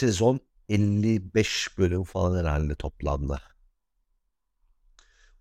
sezon 0.00 0.40
55 0.68 1.78
bölüm 1.78 2.04
falan 2.04 2.38
herhalde 2.38 2.74
toplamda. 2.74 3.42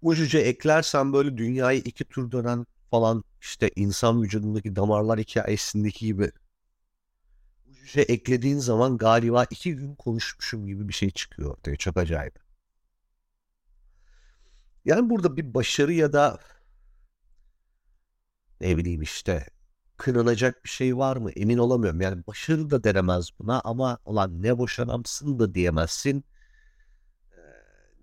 Ucuca 0.01 0.39
eklersen 0.39 1.13
böyle 1.13 1.37
dünyayı 1.37 1.79
iki 1.79 2.05
tur 2.05 2.31
dönen 2.31 2.65
falan 2.91 3.23
işte 3.41 3.71
insan 3.75 4.21
vücudundaki 4.23 4.75
damarlar 4.75 5.19
hikayesindeki 5.19 6.05
gibi 6.05 6.31
ucuca 7.67 8.01
eklediğin 8.01 8.59
zaman 8.59 8.97
galiba 8.97 9.45
iki 9.49 9.75
gün 9.75 9.95
konuşmuşum 9.95 10.67
gibi 10.67 10.87
bir 10.87 10.93
şey 10.93 11.09
çıkıyor 11.11 11.51
ortaya. 11.51 11.75
Çok 11.75 11.97
acayip. 11.97 12.39
Yani 14.85 15.09
burada 15.09 15.37
bir 15.37 15.53
başarı 15.53 15.93
ya 15.93 16.13
da 16.13 16.39
ne 18.61 18.77
bileyim 18.77 19.01
işte 19.01 19.45
kırılacak 19.99 20.63
bir 20.65 20.69
şey 20.69 20.97
var 20.97 21.17
mı 21.17 21.31
emin 21.31 21.57
olamıyorum. 21.57 22.01
Yani 22.01 22.27
başarı 22.27 22.69
da 22.71 22.83
denemez 22.83 23.29
buna 23.39 23.61
ama 23.61 23.99
olan 24.05 24.43
ne 24.43 24.57
boş 24.57 24.79
adamsın 24.79 25.39
da 25.39 25.53
diyemezsin. 25.55 26.25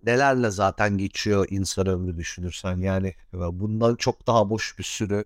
Nelerle 0.02 0.51
zaten 0.51 0.98
geçiyor 0.98 1.47
insan 1.51 1.87
ömrü 1.87 2.16
düşünürsen 2.19 2.77
yani 2.77 3.15
bundan 3.33 3.97
çok 3.97 4.27
daha 4.27 4.51
boş 4.51 4.79
bir 4.79 4.85
sürü 4.85 5.24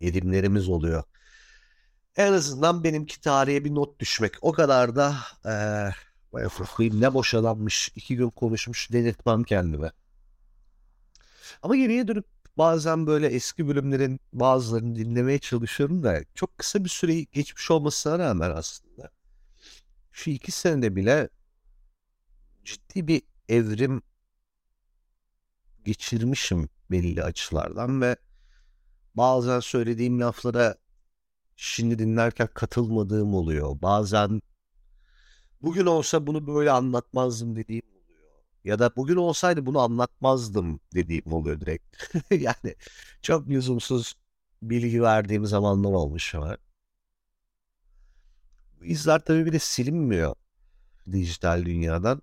edimlerimiz 0.00 0.68
oluyor. 0.68 1.02
En 2.16 2.32
azından 2.32 2.84
benimki 2.84 3.20
tarihe 3.20 3.64
bir 3.64 3.74
not 3.74 4.00
düşmek. 4.00 4.34
O 4.42 4.52
kadar 4.52 4.96
da 4.96 5.16
ee, 5.46 5.90
ne 6.78 7.14
boş 7.14 7.34
adammış. 7.34 7.92
iki 7.96 8.16
gün 8.16 8.30
konuşmuş 8.30 8.92
delirtmem 8.92 9.42
kendime. 9.44 9.92
Ama 11.62 11.76
geriye 11.76 12.08
dönüp 12.08 12.26
bazen 12.58 13.06
böyle 13.06 13.26
eski 13.26 13.68
bölümlerin 13.68 14.20
bazılarını 14.32 14.96
dinlemeye 14.96 15.38
çalışıyorum 15.38 16.02
da 16.02 16.20
çok 16.34 16.58
kısa 16.58 16.84
bir 16.84 16.88
süre 16.88 17.22
geçmiş 17.22 17.70
olmasına 17.70 18.18
rağmen 18.18 18.50
aslında 18.50 19.10
şu 20.12 20.30
iki 20.30 20.52
senede 20.52 20.96
bile 20.96 21.28
ciddi 22.64 23.08
bir 23.08 23.22
evrim 23.48 24.02
geçirmişim 25.84 26.68
belli 26.90 27.22
açılardan 27.24 28.02
ve 28.02 28.16
bazen 29.14 29.60
söylediğim 29.60 30.20
laflara 30.20 30.76
şimdi 31.56 31.98
dinlerken 31.98 32.48
katılmadığım 32.54 33.34
oluyor. 33.34 33.82
Bazen 33.82 34.42
bugün 35.62 35.86
olsa 35.86 36.26
bunu 36.26 36.46
böyle 36.46 36.70
anlatmazdım 36.70 37.56
dediğim. 37.56 37.97
Ya 38.68 38.78
da 38.78 38.96
bugün 38.96 39.16
olsaydı 39.16 39.66
bunu 39.66 39.78
anlatmazdım 39.80 40.80
dediğim 40.94 41.32
oluyor 41.32 41.60
direkt. 41.60 41.96
yani 42.30 42.74
çok 43.22 43.48
lüzumsuz 43.48 44.14
bilgi 44.62 45.02
verdiğim 45.02 45.46
zamanlar 45.46 45.92
olmuş 45.92 46.34
ama. 46.34 46.56
İzler 48.82 49.24
tabii 49.24 49.46
bir 49.46 49.52
de 49.52 49.58
silinmiyor 49.58 50.34
dijital 51.12 51.64
dünyadan. 51.64 52.22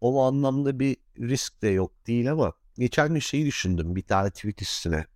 O 0.00 0.22
anlamda 0.22 0.78
bir 0.78 0.96
risk 1.18 1.62
de 1.62 1.68
yok 1.68 2.06
değil 2.06 2.32
ama 2.32 2.52
geçen 2.78 3.08
gün 3.08 3.20
şeyi 3.20 3.46
düşündüm 3.46 3.96
bir 3.96 4.02
tane 4.02 4.30
tweet 4.30 4.62
üstüne. 4.62 5.06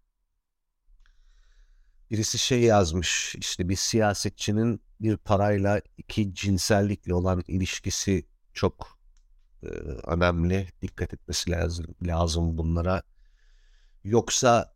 Birisi 2.10 2.38
şey 2.38 2.60
yazmış 2.60 3.34
işte 3.38 3.68
bir 3.68 3.76
siyasetçinin 3.76 4.80
bir 5.00 5.16
parayla 5.16 5.80
iki 5.96 6.34
cinsellikle 6.34 7.14
olan 7.14 7.44
ilişkisi 7.48 8.26
çok 8.54 8.97
e, 9.62 9.66
önemli. 10.06 10.68
Dikkat 10.82 11.14
etmesi 11.14 11.50
lazım, 11.50 11.86
lazım 12.02 12.58
bunlara. 12.58 13.02
Yoksa 14.04 14.74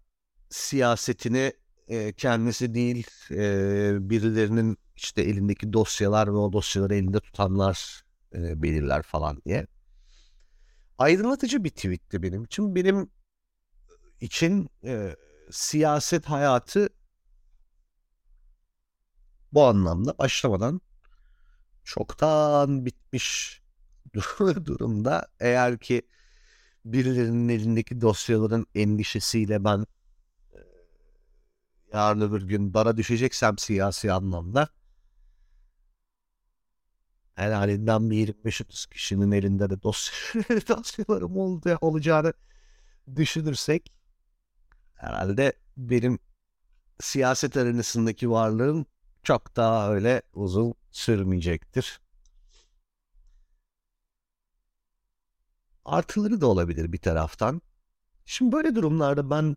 siyasetini 0.50 1.52
e, 1.89 2.12
kendisi 2.12 2.74
değil 2.74 3.06
e, 3.30 4.11
birilerinin 4.11 4.78
işte 4.97 5.22
elindeki 5.22 5.72
dosyalar 5.72 6.28
ve 6.28 6.36
o 6.36 6.52
dosyaları 6.52 6.94
elinde 6.94 7.20
tutanlar 7.20 8.05
e, 8.34 8.62
belirler 8.62 9.02
falan 9.02 9.42
diye. 9.45 9.67
Aydınlatıcı 10.98 11.64
bir 11.64 11.70
tweetti 11.70 12.23
benim 12.23 12.45
için. 12.45 12.74
Benim 12.74 13.11
için 14.20 14.68
e, 14.84 15.17
siyaset 15.51 16.24
hayatı 16.27 16.89
bu 19.52 19.64
anlamda 19.64 20.18
başlamadan 20.18 20.80
çoktan 21.84 22.86
bitmiş 22.86 23.61
durumda. 24.64 25.29
Eğer 25.40 25.79
ki 25.79 26.02
birilerinin 26.85 27.48
elindeki 27.48 28.01
dosyaların 28.01 28.67
endişesiyle 28.74 29.64
ben 29.64 29.86
yarın 31.92 32.20
öbür 32.20 32.42
gün 32.42 32.74
bara 32.74 32.96
düşeceksem 32.96 33.58
siyasi 33.58 34.13
anlamda 34.13 34.68
herhalinden 37.35 38.11
bir 38.11 38.17
25-30 38.17 38.86
kişinin 38.86 39.33
elinde 39.33 39.70
de 39.70 39.83
dosya, 39.83 40.42
dosyalarım 40.69 41.36
oldu, 41.36 41.79
olacağını 41.80 42.33
düşünürsek 43.17 43.92
herhalde 44.95 45.52
benim 45.77 46.19
siyaset 47.01 47.57
arenasındaki 47.57 48.30
varlığım 48.30 48.86
çok 49.23 49.57
daha 49.57 49.95
öyle 49.95 50.23
uzun 50.34 50.74
sürmeyecektir. 50.90 52.01
Artıları 55.85 56.41
da 56.41 56.47
olabilir 56.47 56.93
bir 56.93 56.98
taraftan. 56.98 57.63
Şimdi 58.25 58.53
böyle 58.53 58.75
durumlarda 58.75 59.31
ben 59.31 59.57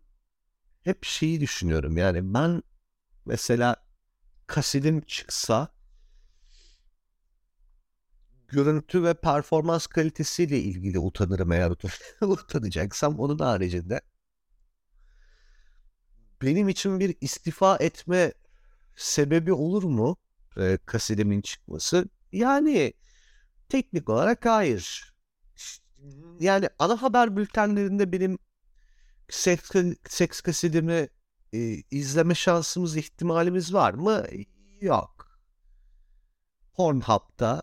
hep 0.82 1.04
şeyi 1.04 1.40
düşünüyorum. 1.40 1.96
Yani 1.96 2.34
ben 2.34 2.62
mesela 3.26 3.76
kasidim 4.46 5.00
çıksa 5.00 5.68
görüntü 8.48 9.02
ve 9.02 9.14
performans 9.14 9.86
kalitesiyle 9.86 10.58
ilgili 10.58 10.98
utanırım 10.98 11.52
eğer 11.52 11.70
utanacaksam. 12.20 13.18
Onun 13.18 13.38
haricinde 13.38 14.00
benim 16.42 16.68
için 16.68 17.00
bir 17.00 17.16
istifa 17.20 17.76
etme 17.76 18.32
sebebi 18.96 19.52
olur 19.52 19.82
mu 19.82 20.16
e, 20.58 20.78
kasidemin 20.86 21.40
çıkması? 21.40 22.08
Yani 22.32 22.92
teknik 23.68 24.08
olarak 24.08 24.46
hayır. 24.46 25.15
Yani 26.40 26.68
ana 26.78 27.02
haber 27.02 27.36
bültenlerinde 27.36 28.12
benim 28.12 28.38
seks, 29.28 29.70
seks 30.08 30.64
e, 31.52 31.58
izleme 31.90 32.34
şansımız, 32.34 32.96
ihtimalimiz 32.96 33.74
var 33.74 33.94
mı? 33.94 34.24
Yok. 34.80 35.40
Pornhub'da 36.74 37.62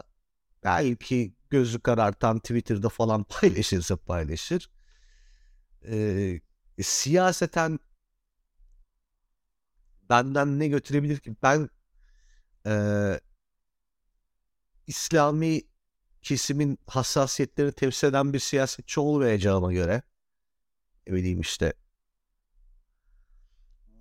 belki 0.64 1.36
gözü 1.50 1.80
karartan 1.80 2.40
Twitter'da 2.40 2.90
falan 2.90 3.24
paylaşırsa 3.30 3.98
paylaşır. 3.98 4.70
E, 5.88 6.40
siyaseten 6.82 7.80
benden 10.10 10.60
ne 10.60 10.68
götürebilir 10.68 11.20
ki? 11.20 11.36
Ben 11.44 11.70
e, 12.66 12.74
İslami 14.88 15.62
kesimin 16.24 16.80
hassasiyetlerini 16.88 17.72
temsil 17.72 18.08
eden 18.08 18.34
bir 18.34 18.40
siyasetçi 18.40 19.00
olmayacağıma 19.00 19.74
göre 19.74 20.02
ne 21.08 21.14
bileyim 21.14 21.42
işte 21.42 21.74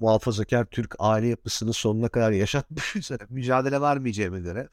muhafazakar 0.00 0.64
Türk 0.64 0.94
aile 0.98 1.26
yapısını 1.26 1.72
sonuna 1.72 2.08
kadar 2.08 2.32
yaşatmış 2.32 2.96
üzere 2.96 3.26
mücadele 3.28 3.80
vermeyeceğime 3.80 4.40
göre 4.40 4.68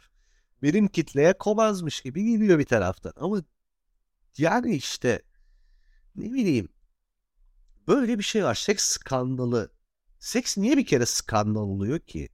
benim 0.63 0.87
kitleye 0.87 1.33
komazmış 1.33 2.01
gibi 2.01 2.23
geliyor 2.23 2.59
bir 2.59 2.65
taraftan. 2.65 3.13
Ama 3.15 3.43
yani 4.37 4.75
işte 4.75 5.21
ne 6.15 6.33
bileyim 6.33 6.69
böyle 7.87 8.19
bir 8.19 8.23
şey 8.23 8.43
var. 8.43 8.55
Seks 8.55 8.85
skandalı 8.85 9.71
Seks 10.19 10.57
niye 10.57 10.77
bir 10.77 10.85
kere 10.85 11.05
skandal 11.05 11.61
oluyor 11.61 11.99
ki? 11.99 12.29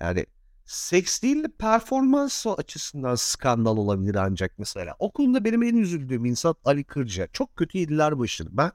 Yani 0.00 0.26
seks 0.72 1.22
değil 1.22 1.44
de 1.44 1.48
performans 1.48 2.46
açısından 2.46 3.14
skandal 3.14 3.76
olabilir 3.76 4.14
ancak 4.14 4.58
mesela. 4.58 4.96
Okulda 4.98 5.44
benim 5.44 5.62
en 5.62 5.76
üzüldüğüm 5.76 6.24
insan 6.24 6.54
Ali 6.64 6.84
Kırca. 6.84 7.28
Çok 7.32 7.56
kötü 7.56 7.78
yediler 7.78 8.18
başını. 8.18 8.48
Ben 8.52 8.72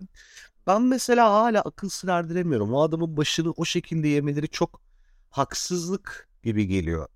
ben 0.68 0.82
mesela 0.82 1.32
hala 1.32 1.62
akıl 1.62 1.90
sır 1.90 2.08
erdiremiyorum. 2.08 2.74
O 2.74 2.82
adamın 2.82 3.18
başını 3.18 3.52
o 3.52 3.66
şekilde 3.66 4.08
yemeleri 4.08 4.48
çok 4.50 4.82
haksızlık 5.30 6.30
gibi 6.44 6.68
geliyor. 6.68 7.08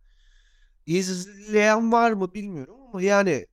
İzleyen 0.86 1.92
var 1.92 2.12
mı 2.12 2.34
bilmiyorum 2.34 2.76
ama 2.90 3.02
yani 3.02 3.48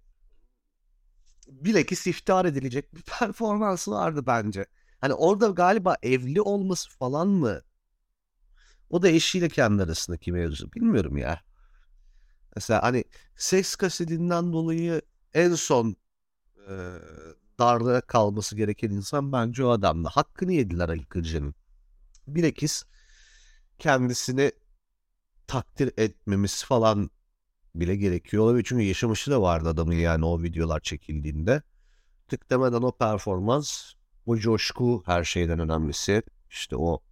bilakis 1.48 2.06
iftihar 2.06 2.44
edilecek 2.44 2.94
bir 2.94 3.02
performansı 3.18 3.90
vardı 3.90 4.24
bence. 4.26 4.66
Hani 5.00 5.14
orada 5.14 5.46
galiba 5.48 5.96
evli 6.02 6.42
olması 6.42 6.90
falan 6.90 7.28
mı? 7.28 7.62
O 8.90 9.02
da 9.02 9.08
eşiyle 9.08 9.48
kendi 9.48 9.82
arasındaki 9.82 10.32
mevzu. 10.32 10.72
Bilmiyorum 10.72 11.16
ya. 11.16 11.40
Mesela 12.56 12.82
hani 12.82 13.04
seks 13.36 13.76
kasetinden 13.76 14.52
dolayı 14.52 15.02
en 15.34 15.54
son 15.54 15.96
e, 16.68 16.74
darlığa 17.58 18.00
kalması 18.00 18.56
gereken 18.56 18.90
insan 18.90 19.32
bence 19.32 19.64
o 19.64 19.68
adamdı. 19.68 20.08
Hakkını 20.12 20.52
yediler 20.52 20.88
Ali 20.88 21.06
Kırca'nın. 21.06 21.54
Bilakis 22.26 22.84
kendisini 23.78 24.52
takdir 25.46 25.92
etmemiz 25.96 26.64
falan 26.64 27.10
bile 27.74 27.96
gerekiyor 27.96 28.44
olabilir. 28.44 28.64
Çünkü 28.68 28.82
yaşamışı 28.84 29.30
da 29.30 29.42
vardı 29.42 29.68
adamın 29.68 29.92
yani 29.92 30.24
o 30.24 30.42
videolar 30.42 30.80
çekildiğinde. 30.80 31.62
Tık 32.28 32.50
demeden 32.50 32.82
o 32.82 32.92
performans, 32.92 33.92
o 34.26 34.36
coşku 34.36 35.02
her 35.06 35.24
şeyden 35.24 35.58
önemlisi. 35.58 36.22
İşte 36.50 36.76
o 36.76 37.02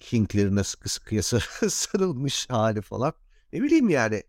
King'lerine 0.00 0.64
sıkı 0.64 0.88
sıkıya 0.88 1.22
sarılmış 1.68 2.50
hali 2.50 2.82
falan. 2.82 3.12
Ne 3.52 3.62
bileyim 3.62 3.88
yani. 3.88 4.22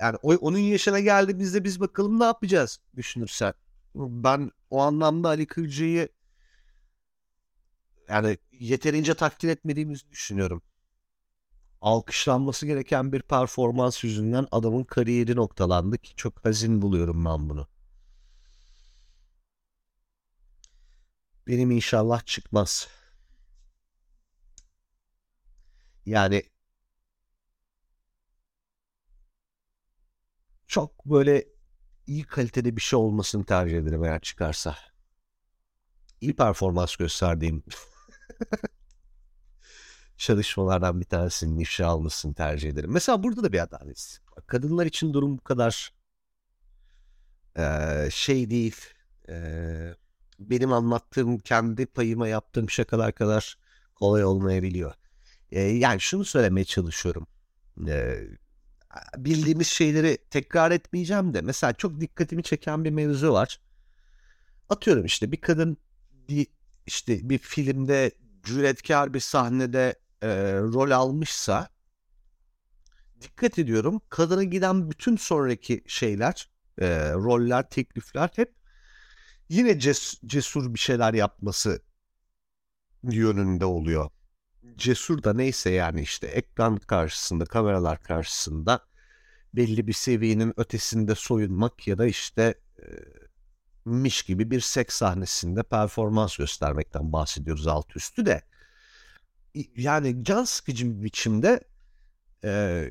Yani 0.00 0.16
o, 0.22 0.34
onun 0.34 0.58
yaşına 0.58 1.00
geldiğimizde 1.00 1.64
biz 1.64 1.80
bakalım 1.80 2.20
ne 2.20 2.24
yapacağız 2.24 2.78
düşünürsen. 2.96 3.54
Ben 3.94 4.50
o 4.70 4.80
anlamda 4.80 5.28
Ali 5.28 5.46
Kırcı'yı 5.46 6.08
yani 8.08 8.38
yeterince 8.52 9.14
takdir 9.14 9.48
etmediğimizi 9.48 10.10
düşünüyorum. 10.10 10.62
Alkışlanması 11.80 12.66
gereken 12.66 13.12
bir 13.12 13.22
performans 13.22 14.04
yüzünden 14.04 14.46
adamın 14.50 14.84
kariyeri 14.84 15.36
noktalandı 15.36 15.98
ki 15.98 16.16
çok 16.16 16.44
hazin 16.44 16.82
buluyorum 16.82 17.24
ben 17.24 17.48
bunu. 17.48 17.68
Benim 21.46 21.70
inşallah 21.70 22.26
çıkmaz. 22.26 22.88
Yani 26.06 26.42
çok 30.66 31.06
böyle 31.06 31.44
iyi 32.06 32.24
kalitede 32.24 32.76
bir 32.76 32.80
şey 32.80 32.98
olmasını 32.98 33.44
tercih 33.44 33.78
ederim 33.78 34.04
eğer 34.04 34.20
çıkarsa. 34.20 34.76
İyi 36.20 36.36
performans 36.36 36.96
gösterdiğim 36.96 37.62
çalışmalardan 40.16 41.00
bir 41.00 41.04
tanesinin 41.04 41.58
ifşa 41.58 41.86
almasını 41.86 42.34
tercih 42.34 42.70
ederim. 42.70 42.92
Mesela 42.92 43.22
burada 43.22 43.42
da 43.42 43.52
bir 43.52 43.62
adalet. 43.62 44.20
Kadınlar 44.46 44.86
için 44.86 45.12
durum 45.14 45.38
bu 45.38 45.42
kadar 45.42 45.92
e, 47.58 48.08
şey 48.10 48.50
değil. 48.50 48.76
E, 49.28 49.94
benim 50.38 50.72
anlattığım 50.72 51.38
kendi 51.38 51.86
payıma 51.86 52.28
yaptığım 52.28 52.70
şakalar 52.70 53.14
kadar 53.14 53.58
kolay 53.94 54.24
olmayabiliyor. 54.24 54.94
Yani 55.60 56.00
şunu 56.00 56.24
söylemeye 56.24 56.64
çalışıyorum. 56.64 57.26
E, 57.88 58.20
bildiğimiz 59.16 59.66
şeyleri 59.66 60.18
tekrar 60.30 60.70
etmeyeceğim 60.70 61.34
de 61.34 61.40
mesela 61.40 61.72
çok 61.72 62.00
dikkatimi 62.00 62.42
çeken 62.42 62.84
bir 62.84 62.90
mevzu 62.90 63.32
var. 63.32 63.60
Atıyorum 64.68 65.04
işte 65.04 65.32
bir 65.32 65.40
kadın 65.40 65.76
bir 66.28 66.46
işte 66.86 67.30
bir 67.30 67.38
filmde 67.38 68.10
cüretkar 68.42 69.14
bir 69.14 69.20
sahnede 69.20 69.98
e, 70.22 70.28
rol 70.54 70.90
almışsa 70.90 71.68
dikkat 73.20 73.58
ediyorum 73.58 74.00
kadına 74.08 74.44
giden 74.44 74.90
bütün 74.90 75.16
sonraki 75.16 75.84
şeyler 75.86 76.50
e, 76.78 77.12
roller 77.12 77.70
teklifler 77.70 78.30
hep 78.36 78.54
yine 79.48 79.80
ces, 79.80 80.20
cesur 80.26 80.74
bir 80.74 80.78
şeyler 80.78 81.14
yapması 81.14 81.82
yönünde 83.02 83.64
oluyor. 83.64 84.10
Cesur 84.76 85.22
da 85.22 85.34
neyse 85.34 85.70
yani 85.70 86.00
işte 86.00 86.26
ekran 86.26 86.76
karşısında 86.76 87.44
kameralar 87.44 88.02
karşısında 88.02 88.80
belli 89.54 89.86
bir 89.86 89.92
seviyenin 89.92 90.60
ötesinde 90.60 91.14
soyunmak 91.14 91.88
ya 91.88 91.98
da 91.98 92.06
işte 92.06 92.54
e, 92.78 92.86
miş 93.84 94.22
gibi 94.22 94.50
bir 94.50 94.60
seks 94.60 94.96
sahnesinde 94.96 95.62
performans 95.62 96.36
göstermekten 96.36 97.12
bahsediyoruz 97.12 97.66
alt 97.66 97.96
üstü 97.96 98.26
de. 98.26 98.42
Yani 99.76 100.24
can 100.24 100.44
sıkıcı 100.44 100.90
bir 100.98 101.02
biçimde 101.04 101.60
e, 102.44 102.90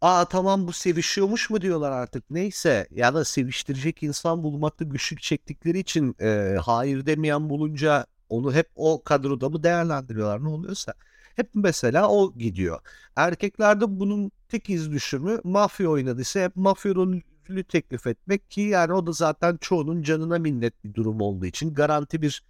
aa 0.00 0.24
tamam 0.24 0.66
bu 0.66 0.72
sevişiyormuş 0.72 1.50
mu 1.50 1.60
diyorlar 1.60 1.90
artık 1.92 2.30
neyse 2.30 2.86
ya 2.90 3.14
da 3.14 3.24
seviştirecek 3.24 4.02
insan 4.02 4.42
bulmakta 4.42 4.84
güçlük 4.84 5.22
çektikleri 5.22 5.78
için 5.78 6.16
e, 6.20 6.56
hayır 6.64 7.06
demeyen 7.06 7.50
bulunca 7.50 8.06
onu 8.32 8.54
hep 8.54 8.70
o 8.74 9.02
kadroda 9.04 9.48
mı 9.48 9.62
değerlendiriyorlar 9.62 10.44
ne 10.44 10.48
oluyorsa. 10.48 10.94
Hep 11.36 11.50
mesela 11.54 12.08
o 12.08 12.34
gidiyor. 12.34 12.80
Erkeklerde 13.16 14.00
bunun 14.00 14.30
tek 14.48 14.70
iz 14.70 14.90
düşümü 14.92 15.40
mafya 15.44 15.88
oynadıysa 15.88 16.40
hep 16.40 16.56
mafya 16.56 16.94
rolü 16.94 17.64
teklif 17.64 18.06
etmek 18.06 18.50
ki 18.50 18.60
yani 18.60 18.92
o 18.92 19.06
da 19.06 19.12
zaten 19.12 19.56
çoğunun 19.60 20.02
canına 20.02 20.38
minnet 20.38 20.84
bir 20.84 20.94
durum 20.94 21.20
olduğu 21.20 21.46
için 21.46 21.74
garanti 21.74 22.22
bir 22.22 22.44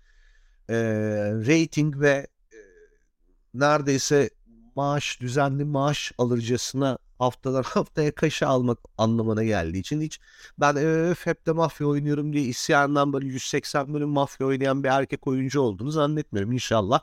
e, 0.68 0.76
rating 1.32 2.00
ve 2.00 2.26
e, 2.52 2.58
neredeyse 3.54 4.30
maaş 4.76 5.20
düzenli 5.20 5.64
maaş 5.64 6.12
alırcasına 6.18 6.98
haftadan 7.22 7.62
haftaya 7.66 8.14
kaşı 8.14 8.46
almak 8.48 8.78
anlamına 8.98 9.44
geldiği 9.44 9.78
için 9.78 10.00
hiç 10.00 10.20
ben 10.58 10.76
öf 10.76 11.26
hep 11.26 11.46
de 11.46 11.52
mafya 11.52 11.86
oynuyorum 11.86 12.32
diye 12.32 12.44
isyandan 12.44 13.12
böyle 13.12 13.26
180 13.26 13.94
bölüm 13.94 14.08
mafya 14.08 14.46
oynayan 14.46 14.84
bir 14.84 14.88
erkek 14.88 15.26
oyuncu 15.26 15.60
olduğunu 15.60 15.90
zannetmiyorum 15.90 16.52
inşallah. 16.52 17.00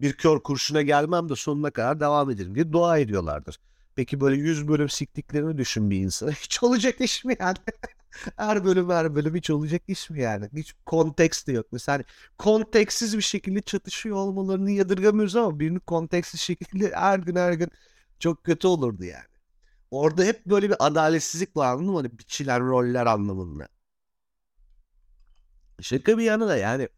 Bir 0.00 0.12
kör 0.12 0.40
kurşuna 0.40 0.82
gelmem 0.82 1.28
de 1.28 1.36
sonuna 1.36 1.70
kadar 1.70 2.00
devam 2.00 2.30
ederim 2.30 2.54
diye 2.54 2.72
dua 2.72 2.98
ediyorlardır. 2.98 3.58
Peki 3.96 4.20
böyle 4.20 4.36
100 4.36 4.68
bölüm 4.68 4.88
siktiklerini 4.88 5.58
düşün 5.58 5.90
bir 5.90 5.98
insan. 6.00 6.30
Hiç 6.44 6.62
olacak 6.62 7.00
iş 7.00 7.24
mi 7.24 7.36
yani? 7.40 7.56
her 8.36 8.64
bölüm 8.64 8.90
her 8.90 9.14
bölüm 9.14 9.34
hiç 9.34 9.50
olacak 9.50 9.82
iş 9.88 10.10
mi 10.10 10.20
yani? 10.20 10.48
Hiç 10.56 10.74
konteks 10.86 11.46
de 11.46 11.52
yok. 11.52 11.66
Mesela 11.72 11.96
hani 11.98 12.04
konteksiz 12.38 13.16
bir 13.16 13.22
şekilde 13.22 13.62
çatışıyor 13.62 14.16
olmalarını 14.16 14.70
yadırgamıyoruz 14.70 15.36
ama 15.36 15.60
birini 15.60 15.80
konteksiz 15.80 16.40
şekilde 16.40 16.92
her 16.94 17.18
gün 17.18 17.36
her 17.36 17.52
gün 17.52 17.70
çok 18.18 18.44
kötü 18.44 18.66
olurdu 18.66 19.04
yani. 19.04 19.33
Orada 19.90 20.24
hep 20.24 20.46
böyle 20.46 20.70
bir 20.70 20.76
adaletsizlik 20.86 21.56
var 21.56 21.66
anladın 21.72 21.90
mı? 21.90 21.96
Hani 21.96 22.18
biçilen 22.18 22.60
roller 22.68 23.06
anlamında. 23.06 23.68
Şaka 25.80 26.18
bir 26.18 26.24
yanı 26.24 26.48
da 26.48 26.56
yani 26.56 26.88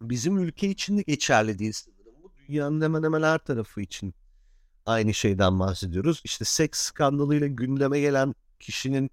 bizim 0.00 0.38
ülke 0.38 0.68
için 0.68 0.98
de 0.98 1.02
geçerli 1.02 1.58
değil 1.58 1.72
sanırım. 1.72 2.22
Bu 2.22 2.32
dünyanın 2.48 2.80
hemen 2.80 3.02
hemen 3.02 3.22
her 3.22 3.38
tarafı 3.38 3.80
için 3.80 4.14
aynı 4.86 5.14
şeyden 5.14 5.60
bahsediyoruz. 5.60 6.20
İşte 6.24 6.44
seks 6.44 6.80
skandalıyla 6.80 7.46
gündeme 7.46 8.00
gelen 8.00 8.34
kişinin 8.60 9.10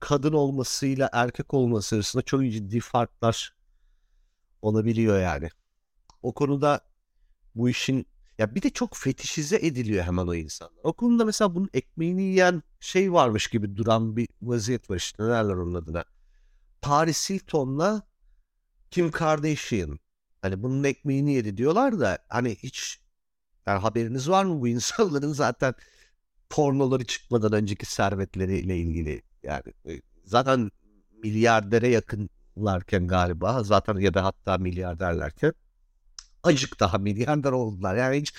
kadın 0.00 0.32
olmasıyla 0.32 1.10
erkek 1.12 1.54
olması 1.54 1.96
arasında 1.96 2.22
çok 2.22 2.42
ciddi 2.42 2.80
farklar 2.80 3.54
olabiliyor 4.62 5.20
yani. 5.20 5.48
O 6.22 6.34
konuda 6.34 6.80
bu 7.54 7.68
işin 7.68 8.06
ya 8.38 8.54
bir 8.54 8.62
de 8.62 8.70
çok 8.70 8.96
fetişize 8.96 9.56
ediliyor 9.56 10.04
hemen 10.04 10.26
o 10.26 10.34
insanlar. 10.34 10.80
O 10.82 10.92
konuda 10.92 11.24
mesela 11.24 11.54
bunun 11.54 11.70
ekmeğini 11.74 12.22
yiyen 12.22 12.62
şey 12.80 13.12
varmış 13.12 13.46
gibi 13.48 13.76
duran 13.76 14.16
bir 14.16 14.28
vaziyet 14.42 14.90
var 14.90 14.96
işte. 14.96 15.22
Ne 15.24 15.28
derler 15.28 15.54
onun 15.54 15.74
adına? 15.74 16.04
Paris 16.82 17.30
Hilton'la 17.30 18.02
Kim 18.90 19.10
Kardashian. 19.10 19.98
Hani 20.42 20.62
bunun 20.62 20.84
ekmeğini 20.84 21.34
yedi 21.34 21.56
diyorlar 21.56 22.00
da 22.00 22.18
hani 22.28 22.56
hiç 22.56 23.00
yani 23.66 23.80
haberiniz 23.80 24.28
var 24.28 24.44
mı 24.44 24.60
bu 24.60 24.68
insanların 24.68 25.32
zaten 25.32 25.74
pornoları 26.50 27.04
çıkmadan 27.04 27.52
önceki 27.52 27.86
servetleriyle 27.86 28.76
ilgili 28.78 29.22
yani 29.42 29.72
e, 29.88 30.00
zaten 30.24 30.70
milyardere 31.22 31.88
yakınlarken 31.88 33.08
galiba 33.08 33.62
zaten 33.62 33.96
ya 33.96 34.14
da 34.14 34.24
hatta 34.24 34.58
milyarderlerken 34.58 35.52
acık 36.46 36.80
daha 36.80 36.98
milyarder 36.98 37.52
oldular. 37.52 37.96
Yani 37.96 38.20
hiç 38.20 38.34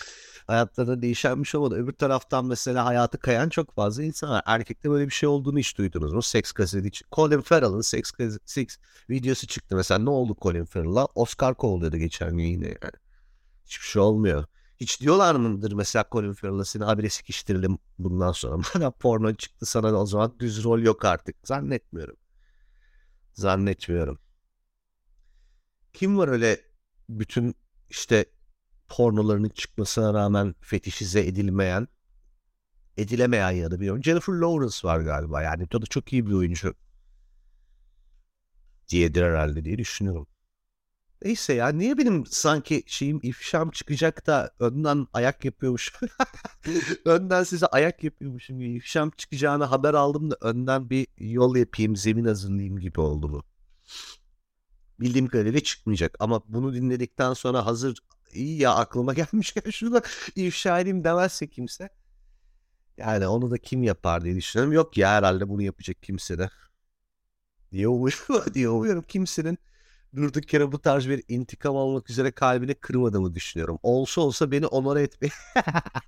hayatlarında 0.47 1.01
değişen 1.01 1.43
bir 1.43 1.47
şey 1.47 1.59
olmadı. 1.59 1.75
Öbür 1.75 1.91
taraftan 1.91 2.45
mesela 2.45 2.85
hayatı 2.85 3.17
kayan 3.19 3.49
çok 3.49 3.75
fazla 3.75 4.03
insan 4.03 4.29
var. 4.29 4.43
Erkekte 4.45 4.89
böyle 4.89 5.05
bir 5.05 5.13
şey 5.13 5.29
olduğunu 5.29 5.59
hiç 5.59 5.77
duydunuz 5.77 6.13
mu? 6.13 6.21
Seks 6.21 6.51
kaseti. 6.51 6.89
Colin 7.11 7.41
Farrell'ın 7.41 7.81
seks 7.81 8.11
kaseti 8.11 8.67
videosu 9.09 9.47
çıktı 9.47 9.75
mesela. 9.75 9.99
Ne 9.99 10.09
oldu 10.09 10.37
Colin 10.41 10.65
Farrell'a? 10.65 11.05
Oscar 11.05 11.55
kovuladı 11.55 11.97
geçen 11.97 12.37
gün 12.37 12.45
yine 12.45 12.65
yani. 12.65 12.93
Hiçbir 13.65 13.85
şey 13.85 14.01
olmuyor. 14.01 14.45
Hiç 14.79 15.01
diyorlar 15.01 15.35
mıdır 15.35 15.71
mesela 15.71 16.05
Colin 16.11 16.33
Farrell'a 16.33 16.65
seni 16.65 16.83
habire 16.83 17.09
sikiştirelim 17.09 17.77
bundan 17.99 18.31
sonra. 18.31 18.63
Bana 18.75 18.91
porno 18.91 19.33
çıktı 19.33 19.65
sana 19.65 19.93
o 20.01 20.05
zaman 20.05 20.35
düz 20.39 20.63
rol 20.63 20.79
yok 20.79 21.05
artık. 21.05 21.35
Zannetmiyorum. 21.47 22.15
Zannetmiyorum. 23.33 24.19
Kim 25.93 26.17
var 26.17 26.27
öyle 26.27 26.61
bütün 27.09 27.55
işte 27.89 28.25
pornolarının 28.89 29.49
çıkmasına 29.49 30.13
rağmen 30.13 30.55
fetişize 30.61 31.19
edilmeyen 31.19 31.87
edilemeyen 32.97 33.51
ya 33.51 33.71
da 33.71 33.79
biliyorum. 33.79 34.03
Jennifer 34.03 34.33
Lawrence 34.33 34.77
var 34.83 34.99
galiba 34.99 35.41
yani. 35.41 35.67
O 35.75 35.81
da 35.81 35.85
çok 35.85 36.13
iyi 36.13 36.27
bir 36.27 36.33
oyuncu 36.33 36.73
diyedir 38.89 39.23
herhalde 39.23 39.65
diye 39.65 39.77
düşünüyorum. 39.77 40.27
Neyse 41.23 41.53
ya 41.53 41.69
niye 41.69 41.97
benim 41.97 42.25
sanki 42.25 42.83
şeyim 42.87 43.19
ifşam 43.23 43.71
çıkacak 43.71 44.27
da 44.27 44.51
önden 44.59 45.07
ayak 45.13 45.45
yapıyormuş. 45.45 45.93
önden 47.05 47.43
size 47.43 47.65
ayak 47.65 48.03
yapıyormuşum 48.03 48.59
gibi 48.59 48.73
ifşam 48.75 49.09
çıkacağını 49.09 49.63
haber 49.63 49.93
aldım 49.93 50.31
da 50.31 50.37
önden 50.41 50.89
bir 50.89 51.07
yol 51.17 51.55
yapayım 51.55 51.95
zemin 51.95 52.25
hazırlayayım 52.25 52.79
gibi 52.79 53.01
oldu 53.01 53.31
bu. 53.31 53.43
Bildiğim 54.99 55.27
kadarıyla 55.27 55.59
çıkmayacak 55.59 56.15
ama 56.19 56.41
bunu 56.47 56.73
dinledikten 56.73 57.33
sonra 57.33 57.65
hazır 57.65 57.97
iyi 58.33 58.61
ya 58.61 58.75
aklıma 58.75 59.13
gelmişken 59.13 59.71
şunu 59.71 59.93
da 59.93 60.01
ifşa 60.35 60.79
edeyim 60.79 61.03
demezse 61.03 61.47
kimse. 61.49 61.89
Yani 62.97 63.27
onu 63.27 63.51
da 63.51 63.57
kim 63.57 63.83
yapar 63.83 64.23
diye 64.23 64.35
düşünüyorum. 64.35 64.73
Yok 64.73 64.97
ya 64.97 65.09
herhalde 65.11 65.49
bunu 65.49 65.61
yapacak 65.61 66.03
kimse 66.03 66.37
de. 66.37 66.49
Diye 67.71 67.87
umuyorum, 67.87 68.53
diye 68.53 68.69
umuyorum. 68.69 69.03
Kimsenin 69.07 69.57
durduk 70.15 70.53
yere 70.53 70.71
bu 70.71 70.79
tarz 70.81 71.07
bir 71.09 71.23
intikam 71.27 71.75
almak 71.77 72.09
üzere 72.09 72.31
kalbini 72.31 72.75
kırmadığımı 72.75 73.35
düşünüyorum. 73.35 73.79
Olsa 73.83 74.21
olsa 74.21 74.51
beni 74.51 74.67
onore 74.67 75.01
etmek 75.03 75.31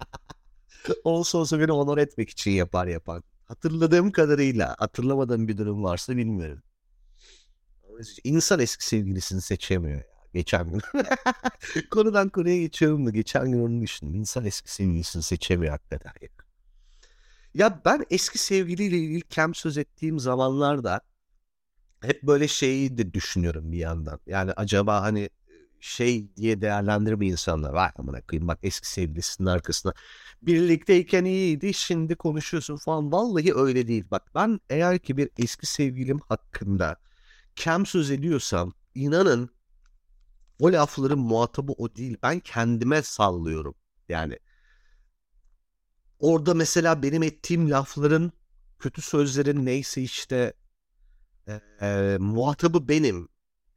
olsa 1.03 1.37
olsa 1.37 1.59
beni 1.59 1.71
onore 1.71 2.01
etmek 2.01 2.29
için 2.29 2.51
yapar 2.51 2.87
yapan. 2.87 3.23
Hatırladığım 3.45 4.11
kadarıyla 4.11 4.75
hatırlamadığım 4.79 5.47
bir 5.47 5.57
durum 5.57 5.83
varsa 5.83 6.17
bilmiyorum. 6.17 6.63
İnsan 8.23 8.59
eski 8.59 8.85
sevgilisini 8.85 9.41
seçemiyor 9.41 9.97
ya. 9.97 10.03
Geçen 10.33 10.69
gün. 10.71 10.81
Konudan 11.91 12.29
konuya 12.29 12.57
geçiyorum 12.57 13.05
da 13.05 13.09
geçen 13.09 13.51
gün 13.51 13.59
onu 13.59 13.81
düşündüm. 13.81 14.15
İnsan 14.15 14.45
eski 14.45 14.73
sevgilisini 14.73 15.23
seçemiyor 15.23 15.71
hakikaten. 15.71 16.11
Ya. 16.21 16.29
ya 17.53 17.81
ben 17.85 18.05
eski 18.09 18.37
sevgiliyle 18.37 18.97
ilgili 18.97 19.21
kem 19.21 19.55
söz 19.55 19.77
ettiğim 19.77 20.19
zamanlarda 20.19 21.01
hep 22.01 22.23
böyle 22.23 22.47
şeyi 22.47 22.97
de 22.97 23.13
düşünüyorum 23.13 23.71
bir 23.71 23.77
yandan. 23.77 24.19
Yani 24.27 24.51
acaba 24.51 25.01
hani 25.01 25.29
şey 25.79 26.35
diye 26.35 26.61
değerlendirme 26.61 27.27
insanlar. 27.27 27.73
Vay 27.73 27.89
amına 27.95 28.21
koyayım 28.21 28.47
bak 28.47 28.59
eski 28.63 28.89
sevgilisinin 28.89 29.47
arkasına. 29.47 29.93
Birlikteyken 30.41 31.25
iyiydi 31.25 31.73
şimdi 31.73 32.15
konuşuyorsun 32.15 32.77
falan. 32.77 33.11
Vallahi 33.11 33.55
öyle 33.55 33.87
değil. 33.87 34.05
Bak 34.11 34.23
ben 34.35 34.59
eğer 34.69 34.99
ki 34.99 35.17
bir 35.17 35.29
eski 35.37 35.65
sevgilim 35.65 36.19
hakkında 36.19 36.97
kem 37.59 37.85
söz 37.85 38.11
ediyorsam 38.11 38.73
inanın 38.95 39.49
o 40.59 40.71
lafların 40.71 41.19
muhatabı 41.19 41.71
o 41.71 41.95
değil. 41.95 42.17
Ben 42.23 42.39
kendime 42.39 43.01
sallıyorum. 43.01 43.75
Yani 44.09 44.39
orada 46.19 46.53
mesela 46.53 47.03
benim 47.03 47.23
ettiğim 47.23 47.69
lafların 47.69 48.31
kötü 48.79 49.01
sözlerin 49.01 49.65
neyse 49.65 50.01
işte 50.01 50.53
e, 51.47 51.61
e, 51.81 52.17
muhatabı 52.19 52.87
benim. 52.87 53.29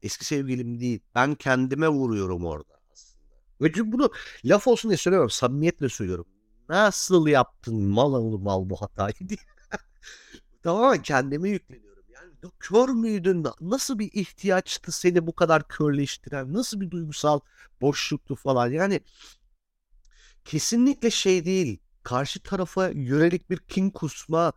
Eski 0.02 0.24
sevgilim 0.24 0.80
değil. 0.80 1.00
Ben 1.14 1.34
kendime 1.34 1.88
vuruyorum 1.88 2.46
orada 2.46 2.74
aslında. 2.92 3.24
Ve 3.60 3.92
bunu 3.92 4.10
laf 4.44 4.66
olsun 4.66 4.88
diye 4.88 4.98
söylüyorum. 4.98 5.30
Samimiyetle 5.30 5.88
söylüyorum. 5.88 6.26
Nasıl 6.68 7.26
yaptın 7.26 7.82
mal 7.82 8.12
oğlu 8.12 8.38
mal 8.38 8.70
bu 8.70 8.76
hatayı 8.82 9.28
diye. 9.28 9.38
Tamamen 10.62 11.02
kendime 11.02 11.48
yükleniyorum. 11.50 11.91
Kör 12.60 12.88
müydün? 12.88 13.46
Nasıl 13.60 13.98
bir 13.98 14.10
ihtiyaçtı 14.12 14.92
seni 14.92 15.26
bu 15.26 15.34
kadar 15.34 15.68
körleştiren? 15.68 16.52
Nasıl 16.52 16.80
bir 16.80 16.90
duygusal 16.90 17.40
boşluktu 17.80 18.34
falan? 18.36 18.70
Yani 18.70 19.00
kesinlikle 20.44 21.10
şey 21.10 21.44
değil. 21.44 21.78
Karşı 22.02 22.40
tarafa 22.42 22.88
yönelik 22.88 23.50
bir 23.50 23.58
kin 23.58 23.90
kusma, 23.90 24.52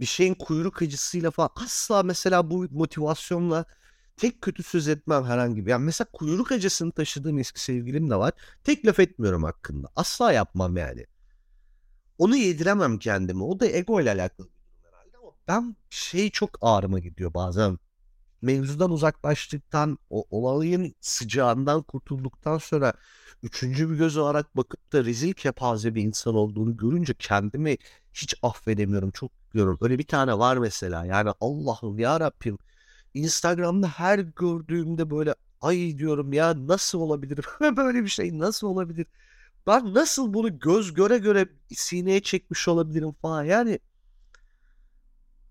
bir 0.00 0.06
şeyin 0.06 0.34
kuyruk 0.34 0.82
acısıyla 0.82 1.30
falan 1.30 1.50
asla 1.56 2.02
mesela 2.02 2.50
bu 2.50 2.66
motivasyonla 2.70 3.64
tek 4.16 4.42
kötü 4.42 4.62
söz 4.62 4.88
etmem 4.88 5.24
herhangi 5.24 5.66
bir. 5.66 5.70
Yani 5.70 5.84
mesela 5.84 6.08
kuyruk 6.12 6.52
acısını 6.52 6.92
taşıdığım 6.92 7.38
eski 7.38 7.60
sevgilim 7.60 8.10
de 8.10 8.16
var. 8.16 8.32
Tek 8.64 8.86
laf 8.86 9.00
etmiyorum 9.00 9.42
hakkında. 9.44 9.88
Asla 9.96 10.32
yapmam 10.32 10.76
yani. 10.76 11.06
Onu 12.18 12.36
yediremem 12.36 12.98
kendime. 12.98 13.44
O 13.44 13.60
da 13.60 13.66
ego 13.66 14.00
ile 14.00 14.10
alakalı 14.10 14.46
bir 14.48 14.52
durum 14.52 14.82
herhalde 14.84 15.18
ama 15.18 15.32
ben 15.48 15.76
şey 15.90 16.30
çok 16.30 16.58
ağrıma 16.60 16.98
gidiyor 16.98 17.34
bazen. 17.34 17.78
Mevzudan 18.42 18.90
uzaklaştıktan, 18.90 19.98
o 20.10 20.26
olayın 20.30 20.94
sıcağından 21.00 21.82
kurtulduktan 21.82 22.58
sonra 22.58 22.92
üçüncü 23.42 23.90
bir 23.90 23.96
göz 23.96 24.16
olarak 24.16 24.56
bakıp 24.56 24.92
da 24.92 25.04
rezil 25.04 25.32
kepaze 25.32 25.94
bir 25.94 26.02
insan 26.02 26.34
olduğunu 26.34 26.76
görünce 26.76 27.14
kendimi 27.18 27.76
hiç 28.14 28.34
affedemiyorum. 28.42 29.10
Çok 29.10 29.32
diyorum. 29.54 29.78
Öyle 29.80 29.98
bir 29.98 30.06
tane 30.06 30.38
var 30.38 30.56
mesela. 30.56 31.04
Yani 31.04 31.30
Allah'ım 31.40 31.98
ya 31.98 32.20
Rabbim 32.20 32.58
Instagram'da 33.14 33.88
her 33.88 34.18
gördüğümde 34.18 35.10
böyle 35.10 35.34
ay 35.60 35.98
diyorum 35.98 36.32
ya 36.32 36.66
nasıl 36.66 37.00
olabilir? 37.00 37.46
böyle 37.76 38.04
bir 38.04 38.08
şey 38.08 38.38
nasıl 38.38 38.66
olabilir? 38.66 39.06
Ben 39.66 39.94
nasıl 39.94 40.34
bunu 40.34 40.58
göz 40.58 40.94
göre 40.94 41.18
göre 41.18 41.48
sineye 41.74 42.22
çekmiş 42.22 42.68
olabilirim 42.68 43.12
falan. 43.12 43.44
Yani 43.44 43.78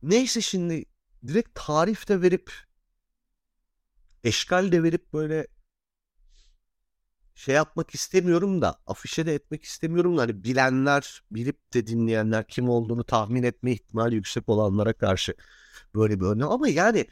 neyse 0.09 0.41
şimdi 0.41 0.85
direkt 1.27 1.49
tarif 1.55 2.07
de 2.09 2.21
verip 2.21 2.51
eşkal 4.23 4.71
de 4.71 4.83
verip 4.83 5.13
böyle 5.13 5.47
şey 7.35 7.55
yapmak 7.55 7.95
istemiyorum 7.95 8.61
da 8.61 8.79
afişe 8.87 9.25
de 9.25 9.33
etmek 9.33 9.63
istemiyorum 9.63 10.17
da 10.17 10.21
hani 10.21 10.43
bilenler 10.43 11.23
bilip 11.31 11.73
de 11.73 11.87
dinleyenler 11.87 12.47
kim 12.47 12.69
olduğunu 12.69 13.03
tahmin 13.03 13.43
etme 13.43 13.71
ihtimali 13.71 14.15
yüksek 14.15 14.49
olanlara 14.49 14.93
karşı 14.93 15.33
böyle 15.95 16.19
bir 16.19 16.25
önlem 16.25 16.49
ama 16.51 16.67
yani 16.67 17.07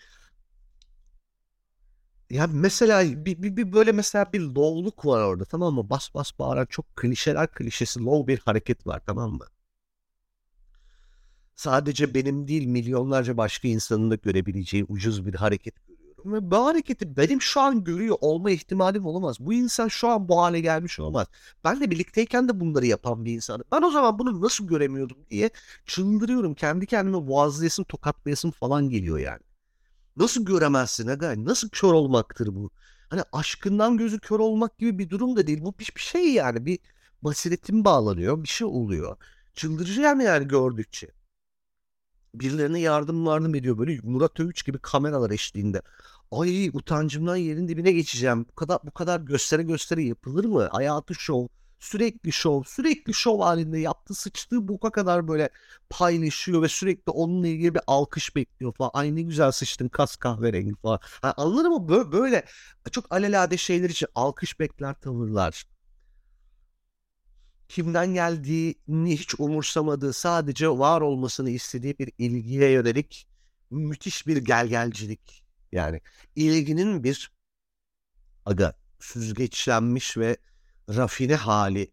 ya 2.29 2.47
mesela 2.47 3.25
bir, 3.25 3.43
bir, 3.43 3.57
bir 3.57 3.73
böyle 3.73 3.91
mesela 3.91 4.33
bir 4.33 4.39
low'luk 4.41 5.05
var 5.05 5.21
orada 5.23 5.45
tamam 5.45 5.73
mı? 5.73 5.89
Bas 5.89 6.13
bas 6.15 6.39
bağıran 6.39 6.65
çok 6.65 6.95
klişeler 6.95 7.51
klişesi 7.51 7.99
low 7.99 8.27
bir 8.33 8.39
hareket 8.39 8.87
var 8.87 9.01
tamam 9.05 9.31
mı? 9.31 9.45
Sadece 11.55 12.13
benim 12.13 12.47
değil 12.47 12.65
milyonlarca 12.65 13.37
başka 13.37 13.67
insanın 13.67 14.11
da 14.11 14.15
görebileceği 14.15 14.85
ucuz 14.89 15.25
bir 15.25 15.33
hareket 15.35 15.75
görüyorum. 15.87 16.33
Ve 16.33 16.51
bu 16.51 16.65
hareketi 16.65 17.17
benim 17.17 17.41
şu 17.41 17.61
an 17.61 17.83
görüyor 17.83 18.17
olma 18.21 18.51
ihtimalim 18.51 19.05
olamaz. 19.05 19.37
Bu 19.39 19.53
insan 19.53 19.87
şu 19.87 20.07
an 20.07 20.27
bu 20.29 20.41
hale 20.41 20.59
gelmiş 20.59 20.99
olmaz. 20.99 21.27
Benle 21.63 21.91
birlikteyken 21.91 22.49
de 22.49 22.59
bunları 22.59 22.85
yapan 22.85 23.25
bir 23.25 23.33
insanım. 23.33 23.65
Ben 23.71 23.81
o 23.81 23.91
zaman 23.91 24.19
bunu 24.19 24.41
nasıl 24.41 24.67
göremiyordum 24.67 25.17
diye 25.29 25.49
çıldırıyorum. 25.85 26.53
Kendi 26.55 26.85
kendime 26.85 27.27
boğazlayasım 27.27 27.85
tokatlayasım 27.85 28.51
falan 28.51 28.89
geliyor 28.89 29.19
yani. 29.19 29.41
Nasıl 30.17 30.45
göremezsin 30.45 31.07
aga? 31.07 31.33
Nasıl 31.37 31.69
kör 31.69 31.93
olmaktır 31.93 32.55
bu? 32.55 32.69
Hani 33.09 33.21
aşkından 33.31 33.97
gözü 33.97 34.19
kör 34.19 34.39
olmak 34.39 34.77
gibi 34.77 34.99
bir 34.99 35.09
durum 35.09 35.35
da 35.35 35.47
değil. 35.47 35.61
Bu 35.61 35.73
bir, 35.79 35.91
bir 35.95 36.01
şey 36.01 36.33
yani. 36.33 36.65
Bir 36.65 36.79
basiretim 37.21 37.85
bağlanıyor. 37.85 38.43
Bir 38.43 38.47
şey 38.47 38.67
oluyor. 38.67 39.17
Çıldıracağım 39.53 40.19
yani 40.21 40.47
gördükçe. 40.47 41.07
Birilerine 42.35 42.79
yardım 42.79 43.25
yardım 43.25 43.55
ediyor 43.55 43.77
böyle 43.77 43.99
Murat 44.03 44.39
Övüç 44.39 44.65
gibi 44.65 44.79
kameralar 44.79 45.31
eşliğinde. 45.31 45.81
Ay 46.31 46.67
utancımdan 46.73 47.35
yerin 47.35 47.67
dibine 47.67 47.91
geçeceğim. 47.91 48.45
Bu 48.51 48.55
kadar 48.55 48.79
bu 48.83 48.91
kadar 48.91 49.19
göstere 49.19 49.63
göstere 49.63 50.03
yapılır 50.03 50.45
mı? 50.45 50.69
Hayatı 50.71 51.15
şov 51.15 51.47
sürekli 51.79 52.31
şov, 52.31 52.63
sürekli 52.63 53.13
şov 53.13 53.39
halinde 53.41 53.79
yaptığı 53.79 54.13
sıçtığı 54.13 54.67
boka 54.67 54.91
kadar 54.91 55.27
böyle 55.27 55.49
paylaşıyor 55.89 56.61
ve 56.61 56.67
sürekli 56.67 57.11
onunla 57.11 57.47
ilgili 57.47 57.75
bir 57.75 57.81
alkış 57.87 58.35
bekliyor 58.35 58.73
falan. 58.73 58.91
Ay 58.93 59.15
ne 59.15 59.21
güzel 59.21 59.51
sıçtın 59.51 59.87
kas 59.87 60.15
kahverengi 60.15 60.75
falan. 60.81 60.99
Yani 61.23 61.33
anladın 61.37 61.71
mı? 61.71 61.89
Böyle, 61.89 62.11
böyle 62.11 62.45
çok 62.91 63.05
alelade 63.13 63.57
şeyler 63.57 63.89
için 63.89 64.07
alkış 64.15 64.59
bekler 64.59 64.93
tavırlar. 65.01 65.63
Kimden 67.73 68.13
geldiğini 68.13 69.19
hiç 69.19 69.39
umursamadığı 69.39 70.13
sadece 70.13 70.69
var 70.69 71.01
olmasını 71.01 71.49
istediği 71.49 71.99
bir 71.99 72.11
ilgiye 72.17 72.71
yönelik 72.71 73.27
müthiş 73.69 74.27
bir 74.27 74.37
gelgelcilik. 74.37 75.43
Yani 75.71 76.01
ilginin 76.35 77.03
bir 77.03 77.31
aga 78.45 78.75
süzgeçlenmiş 78.99 80.17
ve 80.17 80.37
rafine 80.89 81.35
hali 81.35 81.91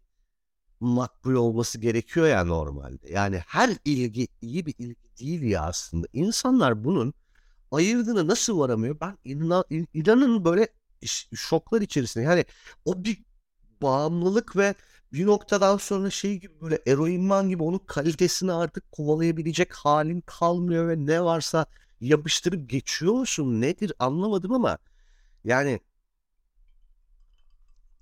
makbul 0.79 1.33
olması 1.33 1.79
gerekiyor 1.79 2.27
ya 2.27 2.45
normalde. 2.45 3.11
Yani 3.11 3.37
her 3.47 3.69
ilgi 3.85 4.27
iyi 4.41 4.65
bir 4.65 4.75
ilgi 4.77 5.17
değil 5.19 5.41
ya 5.41 5.61
aslında. 5.61 6.07
İnsanlar 6.13 6.83
bunun 6.83 7.13
ayırdığını 7.71 8.27
nasıl 8.27 8.59
varamıyor? 8.59 8.99
Ben 8.99 9.17
inan, 9.25 9.63
inanın 9.93 10.45
böyle 10.45 10.67
şoklar 11.33 11.81
içerisinde. 11.81 12.23
Yani 12.23 12.45
o 12.85 13.03
bir 13.03 13.23
bağımlılık 13.81 14.55
ve 14.55 14.75
bir 15.13 15.25
noktadan 15.25 15.77
sonra 15.77 16.09
şey 16.09 16.39
gibi 16.39 16.61
böyle 16.61 16.79
eroinman 16.87 17.49
gibi 17.49 17.63
onun 17.63 17.79
kalitesini 17.79 18.53
artık 18.53 18.91
kovalayabilecek 18.91 19.73
halin 19.73 20.21
kalmıyor 20.21 20.87
ve 20.87 21.05
ne 21.05 21.23
varsa 21.23 21.65
yapıştırıp 22.01 22.69
geçiyor 22.69 23.13
musun? 23.13 23.61
Nedir 23.61 23.93
anlamadım 23.99 24.53
ama 24.53 24.77
yani 25.43 25.79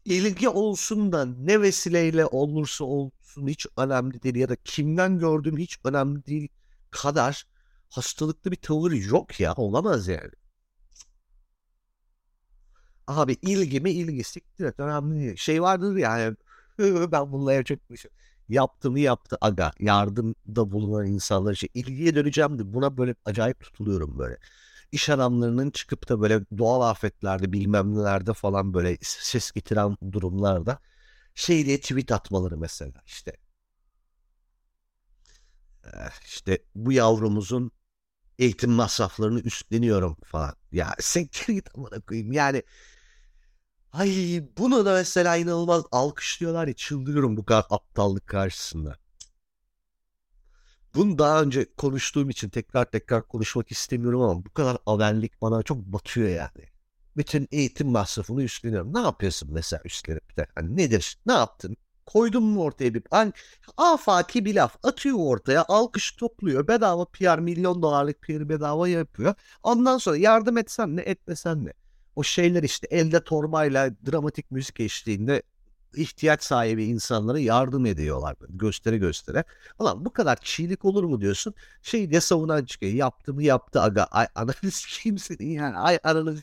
ilgi 0.05 0.49
olsun 0.49 1.11
da 1.11 1.25
ne 1.25 1.61
vesileyle 1.61 2.25
olursa 2.25 2.85
olsun 2.85 3.47
hiç 3.47 3.67
önemli 3.77 4.23
değil 4.23 4.35
ya 4.35 4.49
da 4.49 4.55
kimden 4.55 5.19
gördüğüm 5.19 5.57
hiç 5.57 5.79
önemli 5.83 6.25
değil 6.25 6.47
kadar 6.91 7.45
hastalıklı 7.89 8.51
bir 8.51 8.55
tavır 8.57 8.91
yok 8.91 9.39
ya 9.39 9.53
olamaz 9.55 10.07
yani. 10.07 10.31
Abi 13.07 13.37
ilgi 13.41 13.79
mi 13.81 13.91
ilgi 13.91 14.23
siktir 14.23 14.73
önemli. 14.77 15.37
Şey 15.37 15.61
vardır 15.61 15.95
yani 15.97 16.35
ben 17.11 17.31
bunlara 17.31 17.63
çok 17.63 17.79
yaptığımı 18.49 18.99
yaptı 18.99 19.37
aga 19.41 19.71
yardımda 19.79 20.71
bulunan 20.71 21.05
insanlar 21.07 21.53
için 21.53 21.69
ilgiye 21.73 22.15
döneceğim 22.15 22.59
de 22.59 22.73
buna 22.73 22.97
böyle 22.97 23.15
acayip 23.25 23.59
tutuluyorum 23.61 24.19
böyle 24.19 24.37
iş 24.91 25.09
adamlarının 25.09 25.71
çıkıp 25.71 26.09
da 26.09 26.21
böyle 26.21 26.41
doğal 26.57 26.81
afetlerde 26.91 27.53
bilmem 27.53 27.95
nelerde 27.95 28.33
falan 28.33 28.73
böyle 28.73 28.97
ses 29.01 29.51
getiren 29.51 29.97
durumlarda 30.13 30.79
şey 31.35 31.65
diye 31.65 31.81
tweet 31.81 32.11
atmaları 32.11 32.57
mesela 32.57 33.03
işte. 33.07 33.33
işte 36.25 36.63
bu 36.75 36.91
yavrumuzun 36.91 37.71
eğitim 38.39 38.71
masraflarını 38.71 39.41
üstleniyorum 39.41 40.17
falan. 40.25 40.55
Ya 40.73 40.95
sektir 40.99 41.53
git 41.53 41.69
amına 41.77 42.01
koyayım. 42.01 42.31
Yani 42.33 42.63
ay 43.93 44.43
bunu 44.57 44.85
da 44.85 44.93
mesela 44.93 45.35
inanılmaz 45.35 45.83
alkışlıyorlar 45.91 46.67
ya 46.67 46.73
çıldırıyorum 46.73 47.37
bu 47.37 47.45
kadar 47.45 47.65
aptallık 47.69 48.27
karşısında. 48.27 48.95
Bunu 50.95 51.17
daha 51.17 51.41
önce 51.41 51.65
konuştuğum 51.77 52.29
için 52.29 52.49
tekrar 52.49 52.91
tekrar 52.91 53.27
konuşmak 53.27 53.71
istemiyorum 53.71 54.21
ama 54.21 54.45
bu 54.45 54.53
kadar 54.53 54.77
avellik 54.85 55.41
bana 55.41 55.63
çok 55.63 55.77
batıyor 55.77 56.29
yani. 56.29 56.69
Bütün 57.17 57.47
eğitim 57.51 57.87
masrafını 57.87 58.43
üstleniyorum. 58.43 58.93
Ne 58.93 58.99
yapıyorsun 58.99 59.49
mesela 59.53 59.81
üstlenip 59.85 60.37
de? 60.37 60.47
Hani 60.55 60.77
nedir? 60.77 61.19
Ne 61.25 61.33
yaptın? 61.33 61.77
Koydun 62.05 62.43
mu 62.43 62.63
ortaya 62.63 62.93
bir... 62.93 63.03
Hani 63.11 63.33
afaki 63.77 64.45
bir 64.45 64.55
laf 64.55 64.77
atıyor 64.83 65.17
ortaya. 65.19 65.65
Alkış 65.67 66.11
topluyor. 66.11 66.67
Bedava 66.67 67.05
PR 67.05 67.39
milyon 67.39 67.81
dolarlık 67.81 68.21
PR 68.21 68.49
bedava 68.49 68.87
yapıyor. 68.87 69.35
Ondan 69.63 69.97
sonra 69.97 70.17
yardım 70.17 70.57
etsen 70.57 70.97
ne 70.97 71.01
etmesen 71.01 71.65
ne? 71.65 71.73
O 72.19 72.23
şeyler 72.23 72.63
işte 72.63 72.87
elde 72.91 73.23
torbayla 73.23 73.91
dramatik 74.11 74.51
müzik 74.51 74.79
eşliğinde 74.79 75.41
ihtiyaç 75.95 76.43
sahibi 76.43 76.85
insanlara 76.85 77.39
yardım 77.39 77.85
ediyorlar. 77.85 78.35
Göstere 78.49 78.97
göstere. 78.97 79.43
Ulan 79.79 80.05
bu 80.05 80.13
kadar 80.13 80.37
çiğlik 80.41 80.85
olur 80.85 81.03
mu 81.03 81.21
diyorsun. 81.21 81.53
Şey 81.81 82.11
de 82.11 82.21
savunan 82.21 82.65
çıkıyor. 82.65 82.93
Yaptı 82.93 83.33
mı 83.33 83.43
yaptı 83.43 83.81
aga. 83.81 84.03
Ay 84.03 84.27
ananız 84.35 84.85
kimsin 84.85 85.49
yani. 85.49 85.77
Ay 85.77 85.99
ananız 86.03 86.39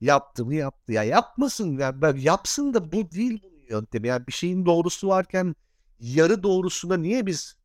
yaptı 0.00 0.44
mı 0.44 0.54
yaptı. 0.54 0.92
Ya 0.92 1.02
yapmasın. 1.02 1.78
Yani 1.78 2.02
ben, 2.02 2.16
yapsın 2.16 2.74
da 2.74 2.92
bu 2.92 3.10
değil 3.10 3.42
bunun 3.42 3.66
yöntemi. 3.68 4.08
Yani 4.08 4.26
bir 4.26 4.32
şeyin 4.32 4.66
doğrusu 4.66 5.08
varken 5.08 5.56
yarı 6.00 6.42
doğrusuna 6.42 6.96
niye 6.96 7.26
biz 7.26 7.56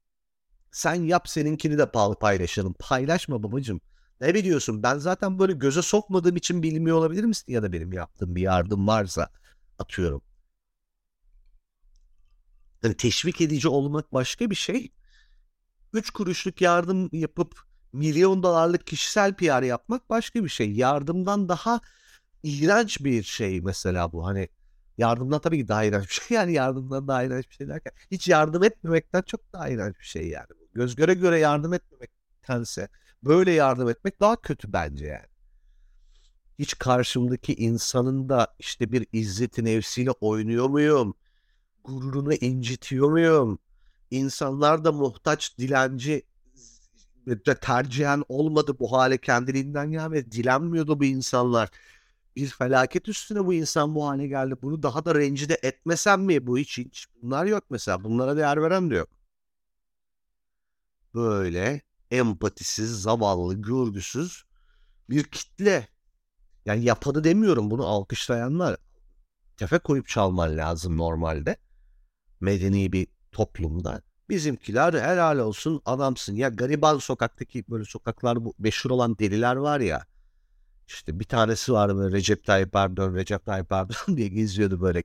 sen 0.71 0.95
yap 0.95 1.29
seninkini 1.29 1.77
de 1.77 1.91
paylaşalım. 2.19 2.75
Paylaşma 2.79 3.43
babacığım. 3.43 3.81
Ne 4.21 4.33
biliyorsun 4.35 4.83
ben 4.83 4.97
zaten 4.97 5.39
böyle 5.39 5.53
göze 5.53 5.81
sokmadığım 5.81 6.35
için 6.35 6.63
bilmiyor 6.63 6.97
olabilir 6.97 7.23
misin 7.23 7.53
ya 7.53 7.63
da 7.63 7.73
benim 7.73 7.93
yaptığım 7.93 8.35
bir 8.35 8.41
yardım 8.41 8.87
varsa 8.87 9.29
atıyorum. 9.79 10.21
Yani 12.83 12.97
teşvik 12.97 13.41
edici 13.41 13.67
olmak 13.69 14.13
başka 14.13 14.49
bir 14.49 14.55
şey. 14.55 14.91
Üç 15.93 16.09
kuruşluk 16.09 16.61
yardım 16.61 17.09
yapıp 17.13 17.59
milyon 17.93 18.43
dolarlık 18.43 18.87
kişisel 18.87 19.33
PR 19.35 19.65
yapmak 19.65 20.09
başka 20.09 20.43
bir 20.43 20.49
şey. 20.49 20.71
Yardımdan 20.73 21.49
daha 21.49 21.81
iğrenç 22.43 23.03
bir 23.03 23.23
şey 23.23 23.61
mesela 23.61 24.11
bu. 24.13 24.25
Hani 24.27 24.49
yardımdan 24.97 25.41
tabii 25.41 25.57
ki 25.61 25.67
daha 25.67 25.83
iğrenç 25.85 26.03
bir 26.09 26.13
şey. 26.13 26.37
Yani 26.37 26.53
yardımdan 26.53 27.07
daha 27.07 27.23
iğrenç 27.23 27.49
bir 27.49 27.55
şey 27.55 27.67
derken 27.67 27.93
hiç 28.11 28.27
yardım 28.27 28.63
etmemekten 28.63 29.21
çok 29.21 29.53
daha 29.53 29.69
iğrenç 29.69 29.99
bir 29.99 30.05
şey 30.05 30.27
yani. 30.29 30.47
Göz 30.73 30.95
göre 30.95 31.13
göre 31.13 31.39
yardım 31.39 31.73
etmemektense 31.73 32.89
böyle 33.27 33.51
yardım 33.51 33.89
etmek 33.89 34.19
daha 34.19 34.41
kötü 34.41 34.73
bence 34.73 35.05
yani. 35.05 35.25
Hiç 36.59 36.77
karşımdaki 36.77 37.55
insanın 37.55 38.29
da 38.29 38.55
işte 38.59 38.91
bir 38.91 39.07
izzeti 39.13 39.65
nefsiyle 39.65 40.11
oynuyor 40.11 40.69
muyum? 40.69 41.15
Gururunu 41.83 42.33
incitiyor 42.33 43.11
muyum? 43.11 43.59
İnsanlar 44.11 44.83
da 44.83 44.91
muhtaç, 44.91 45.57
dilenci 45.57 46.23
ve 47.27 47.43
tercihen 47.43 48.23
olmadı 48.29 48.79
bu 48.79 48.91
hale 48.91 49.17
kendiliğinden 49.17 50.11
ve 50.11 50.31
dilenmiyordu 50.31 50.99
bu 50.99 51.05
insanlar. 51.05 51.69
Bir 52.35 52.47
felaket 52.47 53.07
üstüne 53.09 53.45
bu 53.45 53.53
insan 53.53 53.95
bu 53.95 54.07
hale 54.07 54.27
geldi. 54.27 54.55
Bunu 54.61 54.83
daha 54.83 55.05
da 55.05 55.15
rencide 55.15 55.59
etmesem 55.63 56.21
mi? 56.21 56.47
Bu 56.47 56.57
hiç 56.57 56.77
hiç. 56.77 57.07
Bunlar 57.21 57.45
yok 57.45 57.63
mesela. 57.69 58.03
Bunlara 58.03 58.37
değer 58.37 58.61
veren 58.61 58.89
de 58.89 58.95
yok. 58.95 59.09
Böyle 61.13 61.81
empatisiz, 62.11 63.01
zavallı, 63.01 63.61
görgüsüz 63.61 64.43
bir 65.09 65.23
kitle. 65.23 65.87
Yani 66.65 66.85
yapanı 66.85 67.23
demiyorum 67.23 67.71
bunu 67.71 67.85
alkışlayanlar. 67.85 68.77
Tefe 69.57 69.79
koyup 69.79 70.07
çalman 70.07 70.57
lazım 70.57 70.97
normalde. 70.97 71.57
Medeni 72.39 72.91
bir 72.93 73.07
toplumda. 73.31 74.01
Bizimkiler 74.29 74.93
helal 74.93 75.37
olsun 75.39 75.81
adamsın. 75.85 76.35
Ya 76.35 76.49
gariban 76.49 76.97
sokaktaki 76.97 77.65
böyle 77.69 77.85
sokaklar 77.85 78.45
bu 78.45 78.53
meşhur 78.59 78.91
olan 78.91 79.17
deliler 79.17 79.55
var 79.55 79.79
ya. 79.79 80.05
İşte 80.87 81.19
bir 81.19 81.25
tanesi 81.25 81.73
var 81.73 81.97
böyle 81.97 82.17
Recep 82.17 82.43
Tayyip 82.43 82.75
Erdoğan, 82.75 83.15
Recep 83.15 83.45
Tayyip 83.45 83.71
Erdoğan 83.71 84.17
diye 84.17 84.27
geziyordu 84.27 84.81
böyle. 84.81 85.03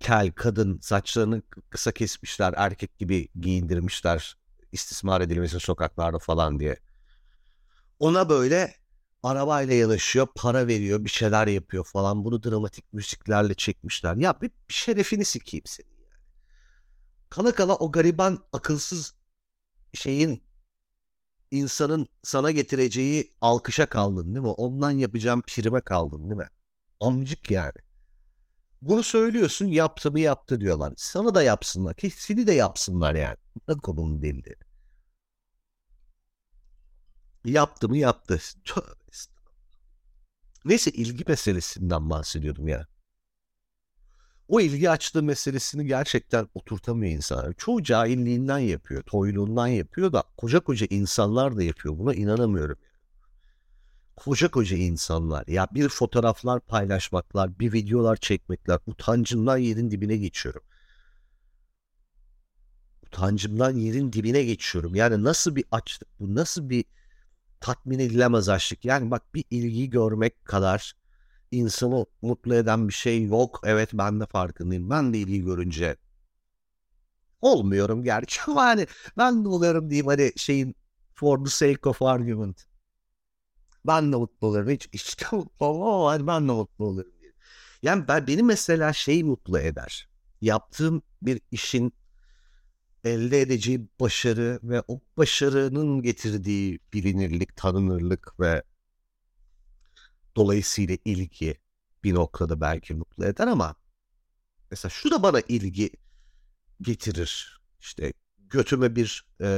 Kel, 0.00 0.32
kadın, 0.32 0.78
saçlarını 0.82 1.42
kısa 1.70 1.92
kesmişler, 1.92 2.54
erkek 2.56 2.98
gibi 2.98 3.28
giyindirmişler 3.40 4.36
istismar 4.72 5.20
edilmesin 5.20 5.58
sokaklarda 5.58 6.18
falan 6.18 6.60
diye. 6.60 6.76
Ona 7.98 8.28
böyle 8.28 8.74
arabayla 9.22 9.74
yanaşıyor, 9.74 10.26
para 10.36 10.66
veriyor, 10.66 11.04
bir 11.04 11.10
şeyler 11.10 11.46
yapıyor 11.46 11.84
falan. 11.84 12.24
Bunu 12.24 12.42
dramatik 12.42 12.92
müziklerle 12.92 13.54
çekmişler. 13.54 14.16
Ya 14.16 14.40
bir, 14.40 14.50
bir 14.68 14.74
şerefini 14.74 15.24
sikeyim 15.24 15.66
senin 15.66 15.96
yani. 15.98 16.22
Kala 17.30 17.52
kala 17.54 17.76
o 17.76 17.92
gariban, 17.92 18.44
akılsız 18.52 19.14
şeyin 19.94 20.42
insanın 21.50 22.08
sana 22.22 22.50
getireceği 22.50 23.34
alkışa 23.40 23.86
kaldın 23.86 24.24
değil 24.34 24.44
mi? 24.46 24.48
Ondan 24.48 24.90
yapacağım 24.90 25.42
prime 25.42 25.80
kaldın 25.80 26.22
değil 26.24 26.40
mi? 26.40 26.48
Amcık 27.00 27.50
yani. 27.50 27.89
Bunu 28.82 29.02
söylüyorsun 29.02 29.66
yaptı 29.66 30.12
mı 30.12 30.20
yaptı 30.20 30.60
diyorlar. 30.60 30.92
Sana 30.96 31.34
da 31.34 31.42
yapsınlar. 31.42 31.96
Seni 32.16 32.46
de 32.46 32.52
yapsınlar 32.52 33.14
yani. 33.14 33.36
Ne 33.68 33.74
konunun 33.74 34.22
delili. 34.22 34.56
Yaptı 37.44 37.88
mı 37.88 37.98
yaptı. 37.98 38.40
Neyse 40.64 40.90
ilgi 40.90 41.24
meselesinden 41.28 42.10
bahsediyordum 42.10 42.68
ya. 42.68 42.86
O 44.48 44.60
ilgi 44.60 44.90
açtığı 44.90 45.22
meselesini 45.22 45.86
gerçekten 45.86 46.48
oturtamıyor 46.54 47.12
insanlar. 47.12 47.52
Çoğu 47.52 47.82
cahilliğinden 47.82 48.58
yapıyor, 48.58 49.02
toyluğundan 49.02 49.66
yapıyor 49.66 50.12
da 50.12 50.24
koca 50.36 50.60
koca 50.60 50.86
insanlar 50.90 51.56
da 51.56 51.62
yapıyor. 51.62 51.98
Buna 51.98 52.14
inanamıyorum 52.14 52.78
koca 54.24 54.50
koca 54.50 54.76
insanlar 54.76 55.46
ya 55.46 55.68
bir 55.74 55.88
fotoğraflar 55.88 56.60
paylaşmaklar, 56.60 57.58
bir 57.58 57.72
videolar 57.72 58.16
çekmekler 58.16 58.78
utancımdan 58.86 59.56
yerin 59.56 59.90
dibine 59.90 60.16
geçiyorum. 60.16 60.62
Utancımdan 63.06 63.76
yerin 63.76 64.12
dibine 64.12 64.42
geçiyorum. 64.44 64.94
Yani 64.94 65.24
nasıl 65.24 65.56
bir 65.56 65.64
açlık 65.72 66.08
bu, 66.20 66.34
nasıl 66.34 66.70
bir 66.70 66.84
tatmin 67.60 67.98
edilemez 67.98 68.48
açlık. 68.48 68.84
Yani 68.84 69.10
bak 69.10 69.34
bir 69.34 69.44
ilgi 69.50 69.90
görmek 69.90 70.44
kadar 70.44 70.94
insanı 71.50 72.06
mutlu 72.22 72.54
eden 72.54 72.88
bir 72.88 72.92
şey 72.94 73.26
yok. 73.26 73.60
Evet 73.64 73.90
ben 73.92 74.20
de 74.20 74.26
farkındayım. 74.26 74.90
Ben 74.90 75.14
de 75.14 75.18
ilgi 75.18 75.44
görünce 75.44 75.96
olmuyorum 77.40 78.04
gerçi 78.04 78.40
ama 78.46 78.62
hani 78.64 78.86
ben 79.18 79.44
de 79.44 79.48
oluyorum 79.48 79.90
diyeyim 79.90 80.06
hani 80.06 80.32
şeyin 80.36 80.76
for 81.14 81.44
the 81.44 81.50
sake 81.50 81.88
of 81.88 82.02
argument. 82.02 82.69
Ben 83.86 84.12
de 84.12 84.16
mutlu 84.16 84.46
olurum. 84.46 84.68
Hiç 84.68 84.88
işte 84.92 85.26
mutlu 85.32 85.66
olmam 85.66 86.26
ben 86.26 86.48
de 86.48 86.52
mutlu 86.52 86.84
olurum. 86.84 87.12
Yani 87.82 88.08
ben, 88.08 88.26
beni 88.26 88.42
mesela 88.42 88.92
şey 88.92 89.24
mutlu 89.24 89.58
eder. 89.58 90.08
Yaptığım 90.40 91.02
bir 91.22 91.40
işin 91.50 91.92
elde 93.04 93.40
edeceği 93.40 93.88
başarı 94.00 94.60
ve 94.62 94.82
o 94.88 95.00
başarının 95.16 96.02
getirdiği 96.02 96.80
bilinirlik, 96.92 97.56
tanınırlık 97.56 98.40
ve 98.40 98.62
dolayısıyla 100.36 100.96
ilgi 101.04 101.58
bir 102.04 102.14
noktada 102.14 102.60
belki 102.60 102.94
mutlu 102.94 103.24
eder 103.24 103.46
ama 103.46 103.76
mesela 104.70 104.90
şu 104.90 105.10
da 105.10 105.22
bana 105.22 105.40
ilgi 105.40 105.90
getirir. 106.80 107.60
İşte 107.80 108.12
götüme 108.38 108.96
bir 108.96 109.24
e, 109.40 109.48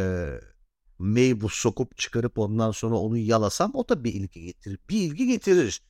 meybus 1.03 1.55
sokup 1.55 1.99
çıkarıp 1.99 2.39
ondan 2.39 2.71
sonra 2.71 2.97
onu 2.97 3.19
yalasam 3.19 3.71
o 3.75 3.89
da 3.89 4.05
bir 4.05 4.15
ilgi 4.15 4.45
getirir. 4.45 4.79
Bir 4.89 4.97
ilgi 5.01 5.27
getirir. 5.27 5.83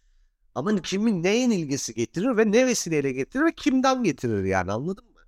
Ama 0.55 0.83
kimin 0.83 1.23
neyin 1.23 1.51
ilgisi 1.51 1.95
getirir 1.95 2.37
ve 2.37 2.53
ne 2.53 2.67
vesileyle 2.67 3.13
getirir 3.13 3.45
ve 3.45 3.53
kimden 3.55 4.05
getirir 4.05 4.45
yani 4.45 4.73
anladın 4.73 5.05
mı? 5.05 5.21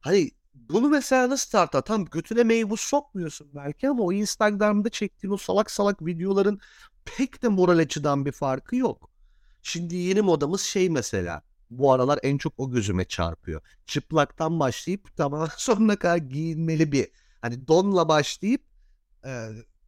Hani 0.00 0.30
bunu 0.54 0.88
mesela 0.88 1.30
nasıl 1.30 1.50
tartar? 1.50 1.82
Tam 1.82 2.04
götüne 2.04 2.44
meybus 2.44 2.80
sokmuyorsun 2.80 3.48
belki 3.54 3.88
ama 3.88 4.02
o 4.02 4.12
Instagram'da 4.12 4.88
çektiğin 4.88 5.32
o 5.32 5.36
salak 5.36 5.70
salak 5.70 6.06
videoların 6.06 6.60
pek 7.04 7.42
de 7.42 7.48
moral 7.48 7.78
açıdan 7.78 8.26
bir 8.26 8.32
farkı 8.32 8.76
yok. 8.76 9.10
Şimdi 9.62 9.96
yeni 9.96 10.22
modamız 10.22 10.60
şey 10.60 10.90
mesela. 10.90 11.42
Bu 11.70 11.92
aralar 11.92 12.18
en 12.22 12.38
çok 12.38 12.52
o 12.58 12.70
gözüme 12.70 13.04
çarpıyor. 13.04 13.62
Çıplaktan 13.86 14.60
başlayıp 14.60 15.16
tamamen 15.16 15.48
sonuna 15.56 15.96
kadar 15.96 16.16
giyinmeli 16.16 16.92
bir 16.92 17.08
hani 17.40 17.68
donla 17.68 18.08
başlayıp 18.08 18.73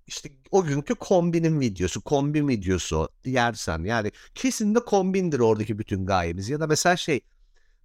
işte 0.06 0.28
o 0.50 0.64
günkü 0.64 0.94
kombinin 0.94 1.60
videosu, 1.60 2.00
kombin 2.00 2.48
videosu 2.48 3.08
yersen 3.24 3.84
yani 3.84 4.12
kesin 4.34 4.74
de 4.74 4.80
kombindir 4.80 5.38
oradaki 5.38 5.78
bütün 5.78 6.06
gayemiz. 6.06 6.48
Ya 6.48 6.60
da 6.60 6.66
mesela 6.66 6.96
şey 6.96 7.20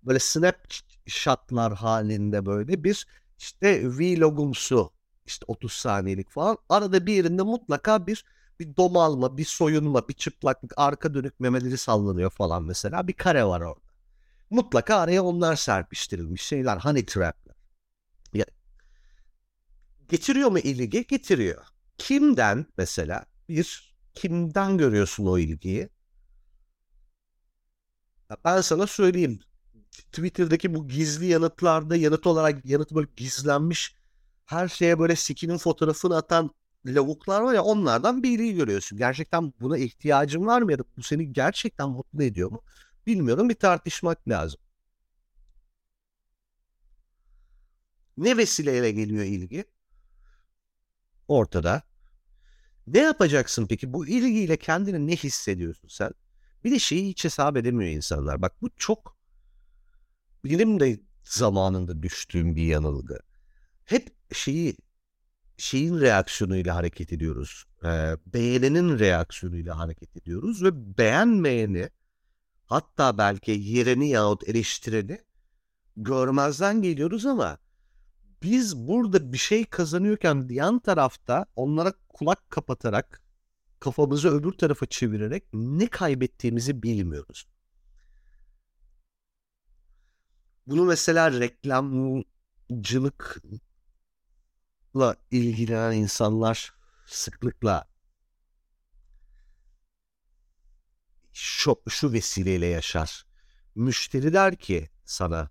böyle 0.04 0.20
snapshotlar 0.20 1.74
halinde 1.74 2.46
böyle 2.46 2.84
bir 2.84 3.08
işte 3.40 3.90
vlogumsu 3.90 4.92
işte 5.26 5.46
30 5.48 5.74
saniyelik 5.74 6.30
falan. 6.32 6.58
Arada 6.70 7.06
bir 7.06 7.14
yerinde 7.14 7.44
mutlaka 7.44 8.08
bir 8.08 8.26
bir 8.60 8.76
domalma, 8.78 9.38
bir 9.38 9.46
soyunma, 9.46 10.08
bir 10.08 10.14
çıplaklık, 10.14 10.74
arka 10.78 11.14
dönük 11.14 11.40
memeleri 11.40 11.78
sallanıyor 11.78 12.30
falan 12.30 12.64
mesela. 12.64 13.08
Bir 13.08 13.14
kare 13.14 13.46
var 13.46 13.62
orada. 13.62 13.92
Mutlaka 14.50 14.96
araya 14.96 15.24
onlar 15.24 15.56
serpiştirilmiş 15.56 16.42
şeyler. 16.42 16.78
Honey 16.78 17.06
trap'ler. 17.06 17.51
Getiriyor 20.12 20.50
mu 20.52 20.60
ilgi? 20.60 21.08
Getiriyor. 21.08 21.66
Kimden 21.98 22.66
mesela? 22.78 23.26
Bir, 23.50 23.96
kimden 24.14 24.78
görüyorsun 24.78 25.26
o 25.26 25.38
ilgiyi? 25.38 25.90
Ben 28.46 28.62
sana 28.62 28.88
söyleyeyim. 28.88 29.40
Twitter'daki 29.92 30.74
bu 30.76 30.88
gizli 30.88 31.26
yanıtlarda 31.28 31.96
yanıt 31.96 32.28
olarak 32.28 32.66
yanıt 32.66 32.92
böyle 32.92 33.08
gizlenmiş 33.16 33.96
her 34.46 34.68
şeye 34.68 35.00
böyle 35.00 35.16
sikinin 35.16 35.58
fotoğrafını 35.58 36.18
atan 36.18 36.52
lavuklar 36.86 37.42
var 37.42 37.54
ya 37.54 37.64
onlardan 37.64 38.24
biri 38.24 38.56
görüyorsun. 38.56 38.98
Gerçekten 38.98 39.54
buna 39.62 39.78
ihtiyacın 39.78 40.46
var 40.46 40.62
mı 40.62 40.72
ya 40.72 40.80
da 40.80 40.84
bu 40.98 41.04
seni 41.04 41.34
gerçekten 41.34 41.90
mutlu 41.90 42.24
ediyor 42.24 42.52
mu? 42.52 42.62
Bilmiyorum 43.08 43.50
bir 43.50 43.56
tartışmak 43.56 44.30
lazım. 44.30 44.60
Ne 48.18 48.38
vesileyle 48.38 48.92
geliyor 48.92 49.24
ilgi? 49.24 49.66
Ortada. 51.32 51.82
Ne 52.88 53.00
yapacaksın 53.00 53.68
peki? 53.68 53.94
Bu 53.94 54.08
ilgiyle 54.08 54.58
kendini 54.58 55.08
ne 55.08 55.16
hissediyorsun 55.16 55.88
sen? 55.88 56.12
Bir 56.64 56.72
de 56.72 56.80
şeyi 56.80 57.08
hiç 57.08 57.26
hesap 57.26 57.58
edemiyor 57.58 57.92
insanlar. 57.92 58.42
Bak 58.42 58.62
bu 58.62 58.70
çok 58.78 59.18
benim 60.46 60.80
de 60.80 61.00
zamanında 61.24 62.04
düştüğüm 62.04 62.56
bir 62.56 62.64
yanılgı. 62.64 63.20
Hep 63.86 64.10
şeyi 64.34 64.76
şeyin 65.58 66.00
reaksiyonuyla 66.00 66.76
hareket 66.76 67.14
ediyoruz. 67.14 67.66
E, 67.84 67.88
beğenenin 68.26 69.00
reaksiyonuyla 69.00 69.78
hareket 69.78 70.18
ediyoruz 70.18 70.64
ve 70.64 70.98
beğenmeyeni 70.98 71.90
hatta 72.66 73.18
belki 73.18 73.52
yerini 73.52 74.10
yahut 74.10 74.50
eleştireni 74.50 75.22
görmezden 75.98 76.82
geliyoruz 76.82 77.26
ama 77.26 77.58
biz 78.44 78.88
burada 78.88 79.34
bir 79.34 79.38
şey 79.38 79.66
kazanıyorken 79.66 80.48
yan 80.50 80.80
tarafta 80.80 81.46
onlara 81.56 81.94
kulak 82.10 82.50
kapatarak 82.50 83.22
kafamızı 83.80 84.30
öbür 84.30 84.52
tarafa 84.52 84.86
çevirerek 84.86 85.44
ne 85.54 85.88
kaybettiğimizi 85.88 86.84
bilmiyoruz. 86.84 87.48
Bunu 90.68 90.86
mesela 90.86 91.40
reklamcılık 91.40 93.42
ilgilenen 95.32 95.92
insanlar 95.92 96.74
sıklıkla 97.06 97.88
şu, 101.34 101.82
şu 101.90 102.14
vesileyle 102.14 102.66
yaşar. 102.66 103.26
Müşteri 103.76 104.34
der 104.34 104.56
ki 104.56 104.90
sana 105.06 105.50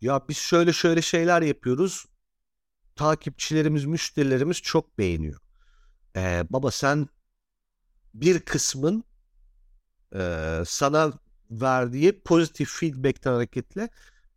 ya 0.00 0.28
biz 0.28 0.36
şöyle 0.36 0.72
şöyle 0.72 1.02
şeyler 1.02 1.42
yapıyoruz. 1.42 2.06
Takipçilerimiz, 2.96 3.84
müşterilerimiz 3.84 4.62
çok 4.62 4.98
beğeniyor. 4.98 5.40
Ee, 6.16 6.44
baba 6.50 6.70
sen 6.70 7.08
bir 8.14 8.40
kısmın 8.40 9.04
e, 10.14 10.62
sana 10.66 11.12
verdiği 11.50 12.20
pozitif 12.20 12.70
feedbackten 12.70 13.32
hareketle 13.32 13.88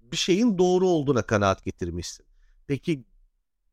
bir 0.01 0.17
şeyin 0.17 0.57
doğru 0.57 0.87
olduğuna 0.87 1.21
kanaat 1.21 1.65
getirmişsin. 1.65 2.25
Peki 2.67 3.03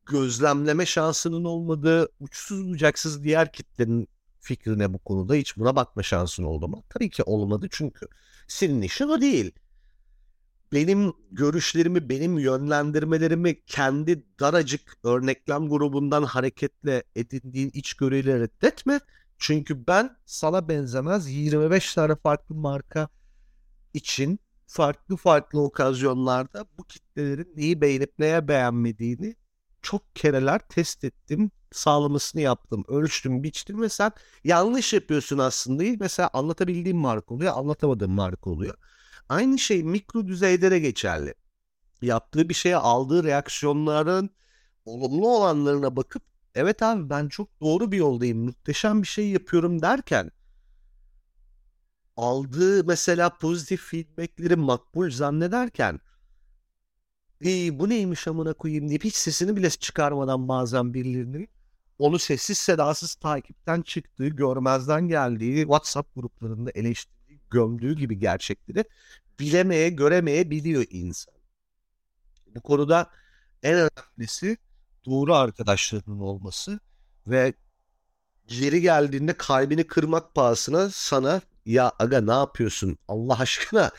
gözlemleme 0.05 0.85
şansının 0.85 1.43
olmadığı 1.43 2.09
uçsuz 2.19 2.69
bucaksız 2.69 3.23
diğer 3.23 3.51
kitlenin 3.51 4.07
fikrine 4.39 4.93
bu 4.93 4.99
konuda 4.99 5.33
hiç 5.33 5.57
buna 5.57 5.75
bakma 5.75 6.03
şansın 6.03 6.43
oldu 6.43 6.67
mu? 6.67 6.83
Tabii 6.89 7.09
ki 7.09 7.23
olmadı 7.23 7.67
çünkü 7.71 8.07
senin 8.47 8.81
işin 8.81 9.07
o 9.07 9.21
değil. 9.21 9.51
Benim 10.73 11.13
görüşlerimi, 11.31 12.09
benim 12.09 12.39
yönlendirmelerimi 12.39 13.61
kendi 13.65 14.23
daracık 14.39 14.97
örneklem 15.03 15.69
grubundan 15.69 16.23
hareketle 16.23 17.03
edindiğin 17.15 17.71
içgörüyle 17.73 18.39
reddetme. 18.39 18.99
Çünkü 19.37 19.87
ben 19.87 20.17
sana 20.25 20.69
benzemez 20.69 21.29
25 21.29 21.93
tane 21.93 22.15
farklı 22.15 22.55
marka 22.55 23.09
için 23.93 24.39
farklı 24.67 25.15
farklı 25.17 25.61
okazyonlarda 25.61 26.65
bu 26.77 26.83
kitlelerin 26.83 27.53
neyi 27.55 27.81
beğenip 27.81 28.19
neye 28.19 28.47
beğenmediğini 28.47 29.35
çok 29.81 30.15
kereler 30.15 30.59
test 30.69 31.03
ettim. 31.03 31.51
Sağlamasını 31.71 32.41
yaptım. 32.41 32.83
Ölçtüm, 32.87 33.43
biçtim 33.43 33.81
ve 33.81 33.89
sen 33.89 34.11
yanlış 34.43 34.93
yapıyorsun 34.93 35.37
aslında. 35.37 35.83
Mesela 35.99 36.29
anlatabildiğim 36.33 36.97
marka 36.97 37.35
oluyor, 37.35 37.53
anlatamadığım 37.57 38.11
marka 38.11 38.49
oluyor. 38.49 38.75
Aynı 39.29 39.59
şey 39.59 39.83
mikro 39.83 40.27
düzeyde 40.27 40.71
de 40.71 40.79
geçerli. 40.79 41.33
Yaptığı 42.01 42.49
bir 42.49 42.53
şeye 42.53 42.77
aldığı 42.77 43.23
reaksiyonların 43.23 44.29
olumlu 44.85 45.27
olanlarına 45.29 45.95
bakıp 45.95 46.23
evet 46.55 46.83
abi 46.83 47.09
ben 47.09 47.27
çok 47.27 47.61
doğru 47.61 47.91
bir 47.91 47.97
yoldayım, 47.97 48.37
muhteşem 48.39 49.01
bir 49.01 49.07
şey 49.07 49.29
yapıyorum 49.29 49.81
derken 49.81 50.31
aldığı 52.17 52.83
mesela 52.85 53.29
pozitif 53.37 53.81
feedbackleri 53.81 54.55
makbul 54.55 55.11
zannederken 55.11 55.99
İyi 57.41 57.79
bu 57.79 57.89
neymiş 57.89 58.27
amına 58.27 58.53
koyayım 58.53 58.89
deyip 58.89 59.03
hiç 59.03 59.15
sesini 59.15 59.55
bile 59.55 59.69
çıkarmadan 59.69 60.47
bazen 60.47 60.93
birilerinin 60.93 61.49
onu 61.99 62.19
sessiz 62.19 62.57
sedasız 62.57 63.15
takipten 63.15 63.81
çıktığı, 63.81 64.27
görmezden 64.27 65.07
geldiği, 65.07 65.61
WhatsApp 65.61 66.15
gruplarında 66.15 66.71
eleştirdiği, 66.75 67.16
gömdüğü 67.51 67.95
gibi 67.95 68.19
gerçekleri 68.19 68.83
bilemeye, 69.39 69.89
göremeye 69.89 70.49
biliyor 70.49 70.85
insan. 70.89 71.33
Bu 72.55 72.61
konuda 72.61 73.09
en 73.63 73.73
önemlisi 73.73 74.57
doğru 75.05 75.35
arkadaşlarının 75.35 76.19
olması 76.19 76.79
ve 77.27 77.53
geri 78.47 78.81
geldiğinde 78.81 79.33
kalbini 79.33 79.87
kırmak 79.87 80.35
pahasına 80.35 80.89
sana 80.89 81.41
ya 81.65 81.91
aga 81.99 82.21
ne 82.21 82.31
yapıyorsun 82.31 82.97
Allah 83.07 83.39
aşkına 83.39 83.91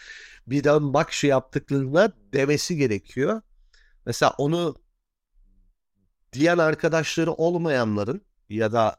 bir 0.46 0.64
dön 0.64 0.94
bak 0.94 1.12
şu 1.12 1.26
yaptıklarına 1.26 2.12
demesi 2.32 2.76
gerekiyor. 2.76 3.42
Mesela 4.06 4.34
onu 4.38 4.76
diyen 6.32 6.58
arkadaşları 6.58 7.32
olmayanların 7.32 8.22
ya 8.48 8.72
da 8.72 8.96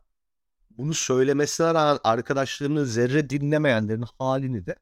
bunu 0.79 0.93
söylemesine 0.93 1.67
rağmen 1.73 1.99
arkadaşlarını 2.03 2.85
zerre 2.85 3.29
dinlemeyenlerin 3.29 4.05
halini 4.19 4.65
de 4.65 4.75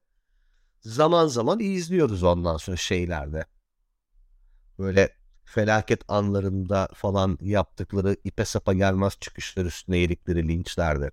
zaman 0.81 1.27
zaman 1.27 1.59
izliyoruz 1.59 2.23
ondan 2.23 2.57
sonra 2.57 2.77
şeylerde. 2.77 3.45
Böyle 4.79 5.15
felaket 5.45 6.03
anlarında 6.07 6.89
falan 6.93 7.37
yaptıkları 7.41 8.17
ipe 8.23 8.45
sapa 8.45 8.73
gelmez 8.73 9.17
çıkışlar 9.21 9.65
üstüne 9.65 9.97
yedikleri 9.97 10.47
linçlerde. 10.47 11.11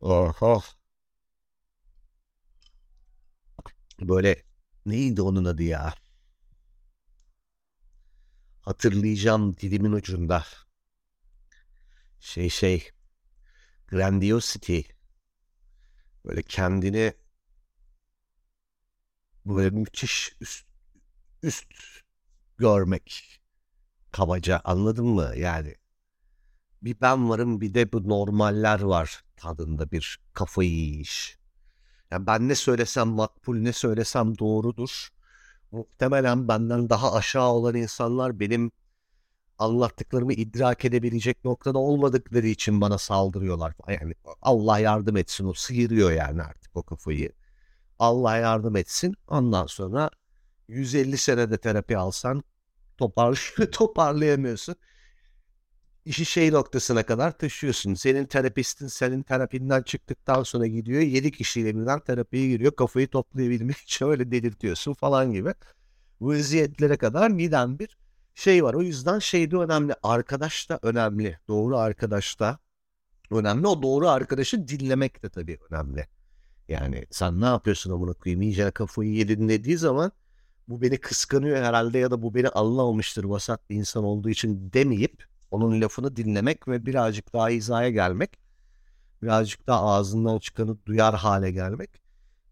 oh, 0.00 0.42
oh. 0.42 0.64
Böyle 4.00 4.42
neydi 4.86 5.22
onun 5.22 5.44
adı 5.44 5.62
ya? 5.62 5.94
Hatırlayacağım 8.62 9.56
dilimin 9.56 9.92
ucunda. 9.92 10.44
Şey 12.20 12.48
şey 12.50 12.90
Grandiosity 13.88 14.80
böyle 16.24 16.42
kendini 16.42 17.14
böyle 19.46 19.70
müthiş 19.70 20.32
üst, 20.40 20.66
üst 21.42 21.66
görmek 22.58 23.40
kabaca 24.12 24.60
anladın 24.64 25.06
mı 25.06 25.32
yani 25.36 25.74
bir 26.82 27.00
ben 27.00 27.28
varım 27.30 27.60
bir 27.60 27.74
de 27.74 27.92
bu 27.92 28.08
normaller 28.08 28.80
var 28.80 29.24
tadında 29.36 29.90
bir 29.90 30.20
kafayı 30.34 30.70
yiyiş. 30.70 31.38
Yani 32.10 32.26
ben 32.26 32.48
ne 32.48 32.54
söylesem 32.54 33.08
makbul, 33.08 33.56
ne 33.56 33.72
söylesem 33.72 34.38
doğrudur. 34.38 35.08
Muhtemelen 35.72 36.48
benden 36.48 36.90
daha 36.90 37.14
aşağı 37.14 37.48
olan 37.50 37.74
insanlar 37.74 38.40
benim 38.40 38.72
anlattıklarımı 39.60 40.32
idrak 40.32 40.84
edebilecek 40.84 41.44
noktada 41.44 41.78
olmadıkları 41.78 42.46
için 42.46 42.80
bana 42.80 42.98
saldırıyorlar. 42.98 43.74
Yani 43.88 44.14
Allah 44.42 44.78
yardım 44.78 45.16
etsin 45.16 45.44
o 45.46 45.54
sıyırıyor 45.54 46.12
yani 46.12 46.42
artık 46.42 46.76
o 46.76 46.82
kafayı. 46.82 47.32
Allah 47.98 48.36
yardım 48.36 48.76
etsin. 48.76 49.14
Ondan 49.28 49.66
sonra 49.66 50.10
150 50.68 51.18
senede 51.18 51.58
terapi 51.58 51.96
alsan 51.96 52.44
topar 52.98 53.54
toparlayamıyorsun 53.72 54.76
işi 56.04 56.24
şey 56.24 56.52
noktasına 56.52 57.02
kadar 57.02 57.38
taşıyorsun. 57.38 57.94
Senin 57.94 58.26
terapistin 58.26 58.86
senin 58.86 59.22
terapinden 59.22 59.82
çıktıktan 59.82 60.42
sonra 60.42 60.66
gidiyor. 60.66 61.00
Yedi 61.00 61.32
kişiyle 61.32 61.76
birden 61.76 62.00
terapiye 62.00 62.48
giriyor. 62.48 62.76
Kafayı 62.76 63.08
toplayabilmek 63.08 63.76
için 63.76 64.06
öyle 64.06 64.30
delirtiyorsun 64.30 64.94
falan 64.94 65.32
gibi. 65.32 65.54
vaziyetlere 66.20 66.96
kadar 66.96 67.30
giden 67.30 67.78
bir 67.78 67.98
şey 68.34 68.64
var. 68.64 68.74
O 68.74 68.82
yüzden 68.82 69.18
şey 69.18 69.50
de 69.50 69.56
önemli. 69.56 69.94
Arkadaş 70.02 70.70
da 70.70 70.78
önemli. 70.82 71.38
Doğru 71.48 71.78
arkadaş 71.78 72.40
da 72.40 72.58
önemli. 73.30 73.66
O 73.66 73.82
doğru 73.82 74.08
arkadaşı 74.08 74.68
dinlemek 74.68 75.22
de 75.22 75.28
tabii 75.28 75.58
önemli. 75.70 76.06
Yani 76.68 77.06
sen 77.10 77.40
ne 77.40 77.44
yapıyorsun 77.44 77.92
amına 77.92 78.12
koyayım 78.14 78.42
iyice 78.42 78.70
kafayı 78.70 79.12
yedin 79.12 79.48
dediği 79.48 79.78
zaman 79.78 80.12
bu 80.68 80.82
beni 80.82 80.98
kıskanıyor 80.98 81.56
herhalde 81.56 81.98
ya 81.98 82.10
da 82.10 82.22
bu 82.22 82.34
beni 82.34 82.48
anlamamıştır 82.48 83.24
vasat 83.24 83.70
bir 83.70 83.76
insan 83.76 84.04
olduğu 84.04 84.30
için 84.30 84.72
demeyip 84.72 85.24
onun 85.50 85.80
lafını 85.80 86.16
dinlemek 86.16 86.68
ve 86.68 86.86
birazcık 86.86 87.32
daha 87.32 87.48
hizaya 87.48 87.90
gelmek 87.90 88.38
birazcık 89.22 89.66
daha 89.66 89.82
ağzından 89.82 90.38
çıkanı 90.38 90.86
duyar 90.86 91.14
hale 91.14 91.50
gelmek 91.50 91.90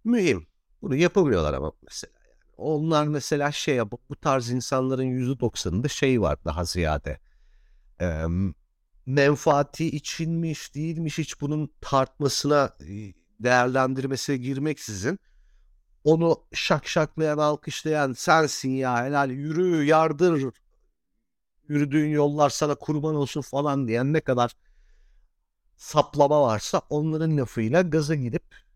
mühim. 0.05 0.47
Bunu 0.83 0.97
yapamıyorlar 0.97 1.55
ama 1.55 1.73
mesela. 1.83 2.18
Onlar 2.59 3.07
mesela 3.07 3.53
şey 3.53 3.77
yapıp 3.77 4.01
bu 4.11 4.17
tarz 4.17 4.51
insanların 4.51 5.03
yüzde 5.03 5.41
doksanında 5.41 5.89
şey 5.89 6.21
var 6.21 6.39
daha 6.45 6.65
ziyade. 6.65 7.21
Ee, 8.01 8.25
menfaati 9.07 9.87
içinmiş 9.87 10.75
değilmiş 10.75 11.19
hiç 11.19 11.41
bunun 11.41 11.71
tartmasına 11.81 12.77
değerlendirmesine 13.41 14.37
girmeksizin 14.37 15.19
onu 16.05 16.45
şakşaklayan 16.53 17.39
alkışlayan 17.39 18.13
sensin 18.13 18.71
ya 18.71 19.05
helal 19.05 19.31
yürü 19.31 19.85
yardır 19.85 20.53
yürüdüğün 21.69 22.09
yollar 22.09 22.51
sana 22.51 22.75
kurban 22.75 23.15
olsun 23.15 23.41
falan 23.41 23.89
diyen 23.89 24.13
ne 24.13 24.21
kadar 24.21 24.53
saplama 25.77 26.43
varsa 26.43 26.83
onların 26.91 27.37
lafıyla 27.37 27.83
gaza 27.83 28.15
gidip 28.15 28.68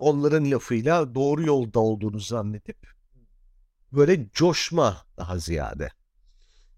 onların 0.00 0.50
lafıyla 0.50 1.14
doğru 1.14 1.46
yolda 1.46 1.80
olduğunu 1.80 2.20
zannedip 2.20 2.76
böyle 3.92 4.30
coşma 4.32 5.06
daha 5.16 5.38
ziyade. 5.38 5.90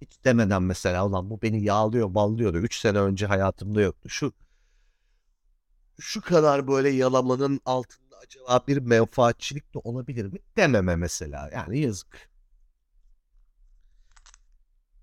Hiç 0.01 0.25
demeden 0.25 0.63
mesela 0.63 1.07
ulan 1.07 1.31
bu 1.31 1.43
beni 1.43 1.65
yağlıyor 1.65 2.15
ballıyordu. 2.15 2.59
Üç 2.59 2.77
sene 2.81 2.99
önce 2.99 3.27
hayatımda 3.27 3.81
yoktu. 3.81 4.09
Şu 4.09 4.33
şu 6.01 6.21
kadar 6.21 6.69
böyle 6.69 6.89
yalamanın 6.89 7.61
altında 7.65 8.17
acaba 8.25 8.67
bir 8.69 8.79
menfaatçilik 8.79 9.75
de 9.75 9.79
olabilir 9.79 10.25
mi? 10.25 10.39
Dememe 10.57 10.97
mesela. 10.97 11.51
Yani 11.53 11.79
yazık. 11.79 12.31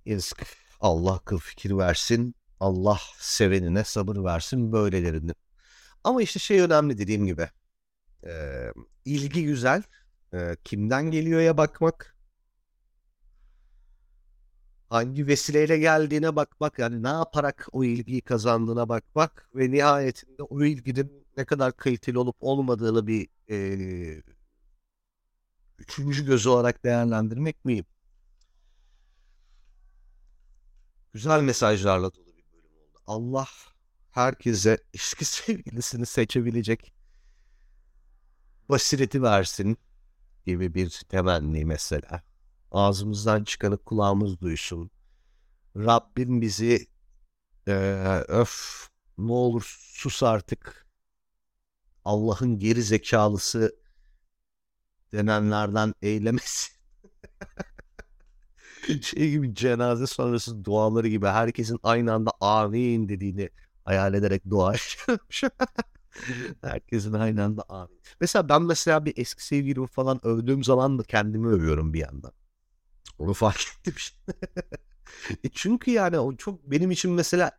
Yazık. 0.05 0.47
Allah 0.81 1.13
akıl 1.13 1.37
fikir 1.39 1.77
versin. 1.77 2.35
Allah 2.59 2.99
sevenine 3.17 3.83
sabır 3.83 4.23
versin 4.23 4.71
böylelerini. 4.71 5.31
Ama 6.03 6.21
işte 6.21 6.39
şey 6.39 6.59
önemli 6.61 6.97
dediğim 6.97 7.25
gibi. 7.25 7.49
E, 8.25 8.71
ilgi 9.05 9.45
güzel. 9.45 9.83
E, 10.33 10.57
kimden 10.63 11.11
geliyor 11.11 11.41
ya 11.41 11.57
bakmak. 11.57 12.15
Hangi 14.89 15.27
vesileyle 15.27 15.77
geldiğine 15.77 16.35
bakmak. 16.35 16.79
Yani 16.79 17.03
ne 17.03 17.07
yaparak 17.07 17.67
o 17.71 17.83
ilgiyi 17.83 18.21
kazandığına 18.21 18.89
bakmak. 18.89 19.49
Ve 19.55 19.71
nihayetinde 19.71 20.43
o 20.43 20.63
ilginin 20.63 21.27
ne 21.37 21.45
kadar 21.45 21.77
kaliteli 21.77 22.17
olup 22.17 22.35
olmadığını 22.39 23.07
bir 23.07 23.27
e, 23.49 24.23
üçüncü 25.79 26.25
gözü 26.25 26.49
olarak 26.49 26.83
değerlendirmek 26.85 27.65
miyim? 27.65 27.85
Güzel 31.13 31.41
mesajlarla 31.41 32.13
dolu 32.13 32.37
bir 32.37 32.51
bölüm 32.51 32.71
oldu. 32.77 32.99
Allah 33.07 33.47
herkese 34.11 34.77
eski 34.93 35.25
sevgilisini 35.45 36.05
seçebilecek 36.05 36.98
basireti 38.69 39.23
versin 39.23 39.77
gibi 40.45 40.73
bir 40.73 40.89
temenni 41.09 41.65
mesela. 41.65 42.23
Ağzımızdan 42.71 43.43
çıkanı 43.43 43.77
kulağımız 43.77 44.41
duysun. 44.41 44.91
Rabbim 45.75 46.41
bizi 46.41 46.87
e, 47.67 47.73
öf 48.27 48.87
ne 49.17 49.31
olur 49.31 49.77
sus 49.93 50.23
artık 50.23 50.87
Allah'ın 52.05 52.59
geri 52.59 52.83
zekalısı 52.83 53.75
denenlerden 55.13 55.93
eylemesin. 56.01 56.75
şey 59.01 59.31
gibi 59.31 59.55
cenaze 59.55 60.07
sonrası 60.07 60.65
duaları 60.65 61.07
gibi 61.07 61.27
herkesin 61.27 61.79
aynı 61.83 62.13
anda 62.13 62.31
amin 62.41 63.09
dediğini 63.09 63.49
hayal 63.85 64.13
ederek 64.13 64.49
dua 64.49 64.73
Herkesin 66.61 67.13
aynı 67.13 67.43
anda 67.43 67.63
amin. 67.69 68.01
Mesela 68.21 68.49
ben 68.49 68.61
mesela 68.61 69.05
bir 69.05 69.13
eski 69.17 69.45
sevgilimi 69.45 69.87
falan 69.87 70.25
övdüğüm 70.25 70.63
zaman 70.63 70.99
da 70.99 71.03
kendimi 71.03 71.47
övüyorum 71.47 71.93
bir 71.93 71.99
yandan. 71.99 72.31
Onu 73.19 73.33
fark 73.33 73.59
ettim. 73.79 73.95
e 75.43 75.49
çünkü 75.49 75.91
yani 75.91 76.19
o 76.19 76.35
çok 76.35 76.71
benim 76.71 76.91
için 76.91 77.11
mesela 77.11 77.51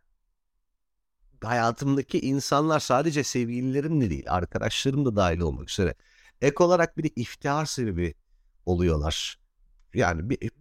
hayatımdaki 1.43 2.19
insanlar 2.19 2.79
sadece 2.79 3.23
sevgililerim 3.23 4.01
de 4.01 4.09
değil, 4.09 4.25
arkadaşlarım 4.27 5.05
da 5.05 5.15
dahil 5.15 5.39
olmak 5.39 5.69
üzere. 5.69 5.95
Ek 6.41 6.63
olarak 6.63 6.97
bir 6.97 7.03
de 7.03 7.09
iftihar 7.15 7.65
sebebi 7.65 8.15
oluyorlar. 8.65 9.39
Yani 9.93 10.29
bir, 10.29 10.51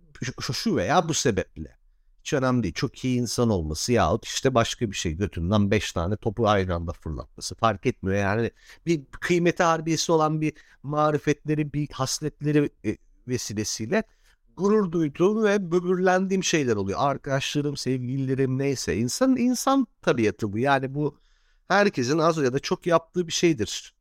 şu 0.53 0.77
veya 0.77 1.09
bu 1.09 1.15
sebeple. 1.15 1.80
Hiç 2.21 2.33
önemli 2.33 2.63
değil. 2.63 2.75
Çok 2.75 3.05
iyi 3.05 3.21
insan 3.21 3.51
olması 3.51 3.93
yahut 3.93 4.25
işte 4.25 4.55
başka 4.55 4.91
bir 4.91 4.97
şey 4.97 5.13
götünden 5.13 5.71
beş 5.71 5.93
tane 5.93 6.17
topu 6.17 6.49
aynı 6.49 6.75
anda 6.75 6.93
fırlatması 6.93 7.55
fark 7.55 7.87
etmiyor. 7.87 8.19
Yani 8.19 8.51
bir 8.87 9.05
kıymeti 9.21 9.63
harbiyesi 9.63 10.13
olan 10.13 10.41
bir 10.41 10.53
marifetleri, 10.83 11.73
bir 11.73 11.89
hasletleri 11.93 12.71
e, 12.85 12.97
vesilesiyle 13.29 14.05
gurur 14.57 14.93
duyduğum 14.93 15.45
ve 15.45 15.71
böbürlendiğim 15.73 16.45
şeyler 16.45 16.77
oluyor. 16.77 16.99
Arkadaşlarım, 17.03 17.77
sevgililerim 17.77 18.59
neyse. 18.59 18.97
İnsan, 18.97 19.37
insan 19.37 19.87
tabiatı 20.03 20.53
bu. 20.53 20.59
Yani 20.59 20.95
bu 20.95 21.19
herkesin 21.69 22.19
az 22.19 22.37
ya 22.37 22.53
da 22.53 22.59
çok 22.59 22.87
yaptığı 22.87 23.27
bir 23.27 23.33
şeydir. 23.33 23.95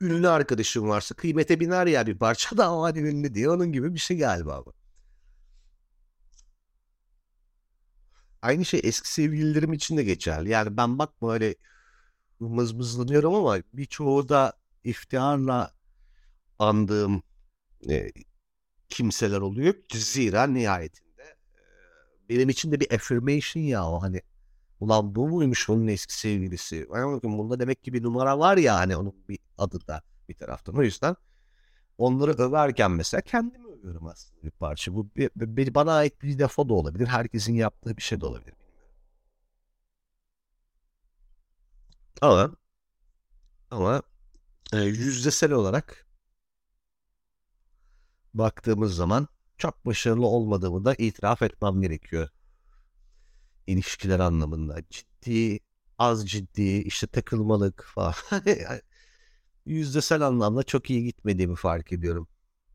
Ünlü 0.00 0.28
arkadaşım 0.28 0.88
varsa 0.88 1.14
kıymete 1.14 1.60
biner 1.60 1.86
ya 1.86 2.06
bir 2.06 2.18
parça 2.18 2.56
da 2.56 2.74
o 2.74 2.88
ünlü 2.88 3.34
diye 3.34 3.50
onun 3.50 3.72
gibi 3.72 3.94
bir 3.94 3.98
şey 3.98 4.18
galiba 4.18 4.62
bu. 4.66 4.81
Aynı 8.42 8.64
şey 8.64 8.80
eski 8.84 9.12
sevgililerim 9.12 9.72
için 9.72 9.96
de 9.96 10.04
geçerli. 10.04 10.48
Yani 10.50 10.76
ben 10.76 10.98
bak 10.98 11.22
böyle 11.22 11.54
mızmızlanıyorum 12.40 13.34
ama 13.34 13.58
birçoğu 13.74 14.28
da 14.28 14.52
iftiharla 14.84 15.74
andığım 16.58 17.22
e, 17.90 18.12
kimseler 18.88 19.40
oluyor. 19.40 19.74
Zira 19.94 20.46
nihayetinde 20.46 21.36
benim 22.28 22.48
için 22.48 22.72
de 22.72 22.80
bir 22.80 22.92
affirmation 22.94 23.62
ya 23.62 23.88
o 23.88 24.02
hani 24.02 24.22
ulan 24.80 25.14
bu 25.14 25.28
muymuş 25.28 25.70
onun 25.70 25.86
eski 25.86 26.18
sevgilisi. 26.18 26.86
Bakın 26.90 27.38
bunda 27.38 27.60
demek 27.60 27.84
ki 27.84 27.92
bir 27.92 28.02
numara 28.02 28.38
var 28.38 28.56
ya 28.56 28.76
hani 28.76 28.96
onun 28.96 29.14
bir 29.28 29.38
adı 29.58 29.86
da 29.86 30.02
bir 30.28 30.34
taraftan. 30.34 30.76
O 30.76 30.82
yüzden 30.82 31.16
onları 31.98 32.32
överken 32.32 32.90
mesela 32.90 33.20
kendimi 33.20 33.66
övüyorum 33.68 34.06
aslında 34.06 34.42
bir 34.42 34.50
parça. 34.50 34.94
Bu 34.94 35.08
bir, 35.16 35.30
bir, 35.36 35.74
bana 35.74 35.92
ait 35.92 36.22
bir 36.22 36.38
defo 36.38 36.68
da 36.68 36.74
olabilir. 36.74 37.06
Herkesin 37.06 37.54
yaptığı 37.54 37.96
bir 37.96 38.02
şey 38.02 38.20
de 38.20 38.26
olabilir. 38.26 38.54
Ama 42.20 42.56
ama 43.70 44.02
e, 44.72 44.78
yüzdesel 44.80 45.52
olarak 45.52 46.06
baktığımız 48.34 48.94
zaman 48.96 49.28
çok 49.58 49.86
başarılı 49.86 50.26
olmadığımı 50.26 50.84
da 50.84 50.94
itiraf 50.94 51.42
etmem 51.42 51.82
gerekiyor. 51.82 52.28
İlişkiler 53.66 54.20
anlamında. 54.20 54.82
Ciddi, 54.90 55.60
az 55.98 56.30
ciddi, 56.30 56.78
işte 56.78 57.06
takılmalık 57.06 57.84
falan. 57.94 58.14
Yüzdesel 59.66 60.22
anlamda 60.22 60.62
çok 60.62 60.90
iyi 60.90 61.04
gitmediğimi 61.04 61.56
fark 61.56 61.92
ediyorum. 61.92 62.28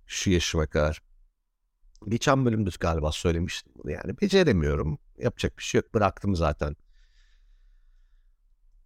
Şu 0.07 0.31
yaşıma 0.31 0.67
kadar. 0.67 1.01
Geçen 2.07 2.45
bölümde 2.45 2.69
galiba 2.79 3.11
söylemiştim 3.11 3.73
bunu 3.75 3.91
yani. 3.91 4.21
Beceremiyorum. 4.21 4.99
Yapacak 5.17 5.57
bir 5.57 5.63
şey 5.63 5.81
yok. 5.81 5.93
Bıraktım 5.93 6.35
zaten. 6.35 6.75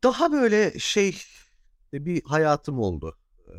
Daha 0.03 0.31
böyle 0.31 0.79
şey 0.79 1.17
bir 1.93 2.23
hayatım 2.23 2.79
oldu. 2.79 3.17
Ee, 3.47 3.53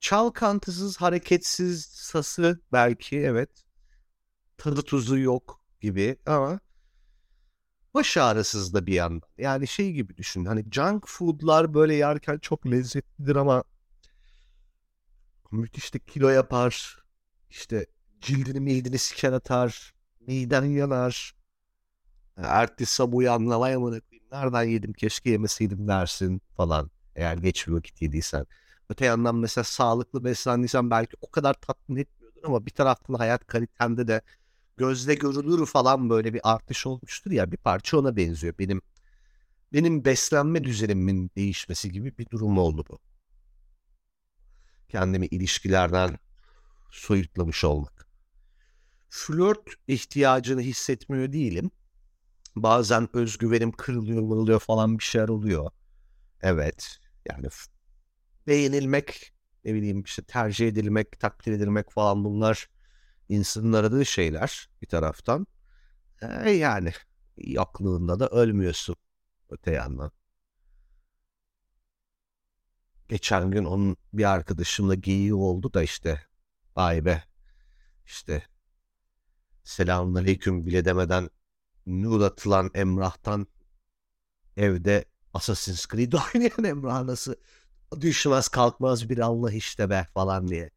çalkantısız, 0.00 0.96
hareketsiz 0.96 1.84
sası 1.84 2.60
belki 2.72 3.18
evet. 3.18 3.64
Tadı 4.56 4.82
tuzu 4.82 5.18
yok 5.18 5.64
gibi 5.80 6.16
ama 6.26 6.60
baş 7.94 8.16
ağrısız 8.16 8.74
da 8.74 8.86
bir 8.86 8.92
yandan. 8.94 9.28
Yani 9.38 9.66
şey 9.66 9.92
gibi 9.92 10.16
düşün. 10.16 10.44
Hani 10.44 10.64
junk 10.72 11.08
food'lar 11.08 11.74
böyle 11.74 11.94
yerken 11.94 12.38
çok 12.38 12.66
lezzetlidir 12.66 13.36
ama 13.36 13.64
müthiş 15.50 15.94
de 15.94 15.98
kilo 15.98 16.28
yapar. 16.28 17.02
İşte 17.50 17.86
cildini 18.20 18.60
midini 18.60 18.98
siken 18.98 19.32
atar. 19.32 19.94
Miden 20.20 20.64
yanar. 20.64 21.34
Ertesi 22.36 22.94
sabah 22.94 23.16
uyanlamaya 23.16 23.80
mı 23.80 24.00
nereden 24.32 24.62
yedim 24.62 24.92
keşke 24.92 25.30
yemeseydim 25.30 25.88
dersin 25.88 26.42
falan. 26.56 26.90
Eğer 27.16 27.36
geç 27.36 27.66
bir 27.68 27.72
vakit 27.72 28.02
yediysen. 28.02 28.46
Öte 28.88 29.04
yandan 29.04 29.36
mesela 29.36 29.64
sağlıklı 29.64 30.24
beslendiysen 30.24 30.90
belki 30.90 31.16
o 31.20 31.30
kadar 31.30 31.54
tatmin 31.54 31.96
etmiyordur 31.96 32.42
ama 32.44 32.66
bir 32.66 32.70
taraftan 32.70 33.14
hayat 33.14 33.46
kalitemde 33.46 34.08
de 34.08 34.22
gözle 34.82 35.14
görülür 35.14 35.66
falan 35.66 36.10
böyle 36.10 36.34
bir 36.34 36.40
artış 36.44 36.86
olmuştur 36.86 37.30
ya 37.30 37.52
bir 37.52 37.56
parça 37.56 37.98
ona 37.98 38.16
benziyor. 38.16 38.54
Benim 38.58 38.82
benim 39.72 40.04
beslenme 40.04 40.64
düzenimin 40.64 41.30
değişmesi 41.36 41.92
gibi 41.92 42.18
bir 42.18 42.30
durum 42.30 42.58
oldu 42.58 42.84
bu. 42.90 42.98
Kendimi 44.88 45.26
ilişkilerden 45.26 46.18
soyutlamış 46.90 47.64
olmak. 47.64 48.08
Flört 49.08 49.68
ihtiyacını 49.88 50.60
hissetmiyor 50.60 51.32
değilim. 51.32 51.70
Bazen 52.56 53.08
özgüvenim 53.16 53.72
kırılıyor, 53.72 54.22
mırılıyor 54.22 54.60
falan 54.60 54.98
bir 54.98 55.04
şeyler 55.04 55.28
oluyor. 55.28 55.70
Evet. 56.40 56.98
Yani 57.28 57.48
beğenilmek, 58.46 59.32
ne 59.64 59.74
bileyim 59.74 60.02
işte 60.02 60.22
tercih 60.22 60.68
edilmek, 60.68 61.20
takdir 61.20 61.52
edilmek 61.52 61.90
falan 61.90 62.24
bunlar 62.24 62.68
insanın 63.32 63.72
aradığı 63.72 64.06
şeyler 64.06 64.70
bir 64.82 64.86
taraftan. 64.86 65.46
E 66.22 66.50
yani 66.50 66.92
yoklığında 67.36 68.20
da 68.20 68.28
ölmüyorsun 68.28 68.96
öte 69.50 69.70
yandan. 69.70 70.12
Geçen 73.08 73.50
gün 73.50 73.64
onun 73.64 73.96
bir 74.12 74.24
arkadaşımla 74.24 74.94
geyiği 74.94 75.34
oldu 75.34 75.74
da 75.74 75.82
işte 75.82 76.26
vay 76.76 77.04
be 77.04 77.24
işte 78.06 78.42
selamünaleyküm 79.64 80.66
bile 80.66 80.84
demeden 80.84 81.30
nur 81.86 82.20
atılan 82.20 82.70
Emrah'tan 82.74 83.46
evde 84.56 85.04
Assassin's 85.34 85.86
Creed 85.88 86.12
oynayan 86.34 86.64
Emrah 86.64 87.02
nasıl 87.02 87.34
düşmez 88.00 88.48
kalkmaz 88.48 89.08
bir 89.08 89.18
Allah 89.18 89.52
işte 89.52 89.90
be 89.90 90.06
falan 90.14 90.48
diye. 90.48 90.70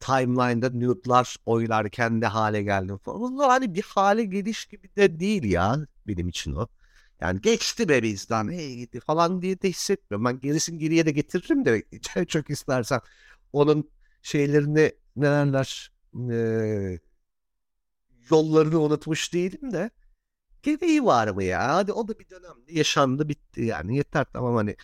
Timeline'da 0.00 0.70
nude'lar 0.70 1.36
oylarken 1.46 2.20
ne 2.20 2.26
hale 2.26 2.62
geldim 2.62 2.98
falan. 2.98 3.20
Bunlar 3.20 3.50
hani 3.50 3.74
bir 3.74 3.82
hale 3.82 4.24
geliş 4.24 4.66
gibi 4.66 4.96
de 4.96 5.20
değil 5.20 5.44
ya 5.44 5.76
benim 6.06 6.28
için 6.28 6.52
o. 6.52 6.66
Yani 7.20 7.40
geçti 7.40 7.88
be 7.88 8.02
bizden 8.02 8.48
hey 8.52 8.76
gitti 8.76 9.00
falan 9.00 9.42
diye 9.42 9.62
de 9.62 9.68
hissetmiyorum. 9.68 10.24
Ben 10.24 10.40
gerisin 10.40 10.78
geriye 10.78 11.06
de 11.06 11.10
getiririm 11.12 11.64
de 11.64 11.84
çok 12.28 12.50
istersen. 12.50 13.00
Onun 13.52 13.90
şeylerini 14.22 14.92
nelerler 15.16 15.92
e, 16.30 16.98
yollarını 18.30 18.80
unutmuş 18.80 19.34
değilim 19.34 19.72
de 19.72 19.90
gereği 20.62 21.04
var 21.04 21.28
mı 21.28 21.44
ya? 21.44 21.74
Hadi 21.76 21.92
o 21.92 22.08
da 22.08 22.18
bir 22.18 22.30
dönemde 22.30 22.72
yaşandı 22.72 23.28
bitti 23.28 23.62
yani 23.62 23.96
yeter 23.96 24.26
tamam 24.32 24.56
hani 24.56 24.76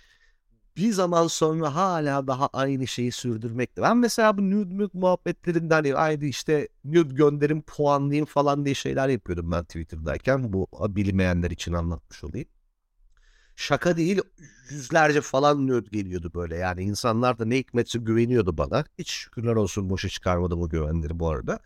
bir 0.77 0.93
zaman 0.93 1.27
sonra 1.27 1.75
hala 1.75 2.27
daha 2.27 2.47
aynı 2.53 2.87
şeyi 2.87 3.13
sürdürmekte. 3.13 3.83
Ben 3.83 3.97
mesela 3.97 4.39
bu 4.39 4.51
nude 4.51 4.79
nude 4.79 4.99
muhabbetlerinden 4.99 5.75
hani 5.75 5.95
aynı 5.95 6.25
işte 6.25 6.69
nude 6.85 7.15
gönderim 7.15 7.63
puanlayayım 7.63 8.27
falan 8.27 8.65
diye 8.65 8.75
şeyler 8.75 9.09
yapıyordum 9.09 9.53
ben 9.53 9.65
Twitter'dayken. 9.65 10.53
Bu 10.53 10.67
bilmeyenler 10.89 11.51
için 11.51 11.73
anlatmış 11.73 12.25
olayım. 12.25 12.49
Şaka 13.57 13.97
değil 13.97 14.21
yüzlerce 14.71 15.21
falan 15.21 15.67
nude 15.67 15.89
geliyordu 15.91 16.31
böyle. 16.35 16.57
Yani 16.57 16.83
insanlar 16.83 17.39
da 17.39 17.45
ne 17.45 17.59
hikmetse 17.59 17.99
güveniyordu 17.99 18.59
bana. 18.59 18.85
Hiç 18.99 19.11
şükürler 19.11 19.57
olsun 19.57 19.91
boşa 19.91 20.09
çıkarmadım 20.09 20.63
o 20.63 20.69
güvenleri 20.69 21.19
bu 21.19 21.31
arada. 21.31 21.59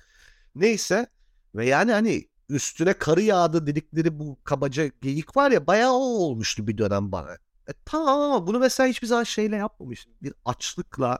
Neyse 0.54 1.06
ve 1.54 1.66
yani 1.66 1.92
hani 1.92 2.28
üstüne 2.48 2.92
karı 2.92 3.22
yağdı 3.22 3.66
dedikleri 3.66 4.18
bu 4.18 4.38
kabaca 4.44 4.90
geyik 5.02 5.36
var 5.36 5.50
ya 5.50 5.66
bayağı 5.66 5.92
o 5.92 5.96
olmuştu 5.98 6.66
bir 6.66 6.78
dönem 6.78 7.12
bana. 7.12 7.38
E, 7.68 7.72
tamam 7.84 8.20
ama 8.20 8.46
bunu 8.46 8.58
mesela 8.58 8.88
hiçbir 8.88 9.06
zaman 9.06 9.24
şeyle 9.24 9.56
yapmamışım. 9.56 10.12
Bir 10.22 10.34
açlıkla 10.44 11.18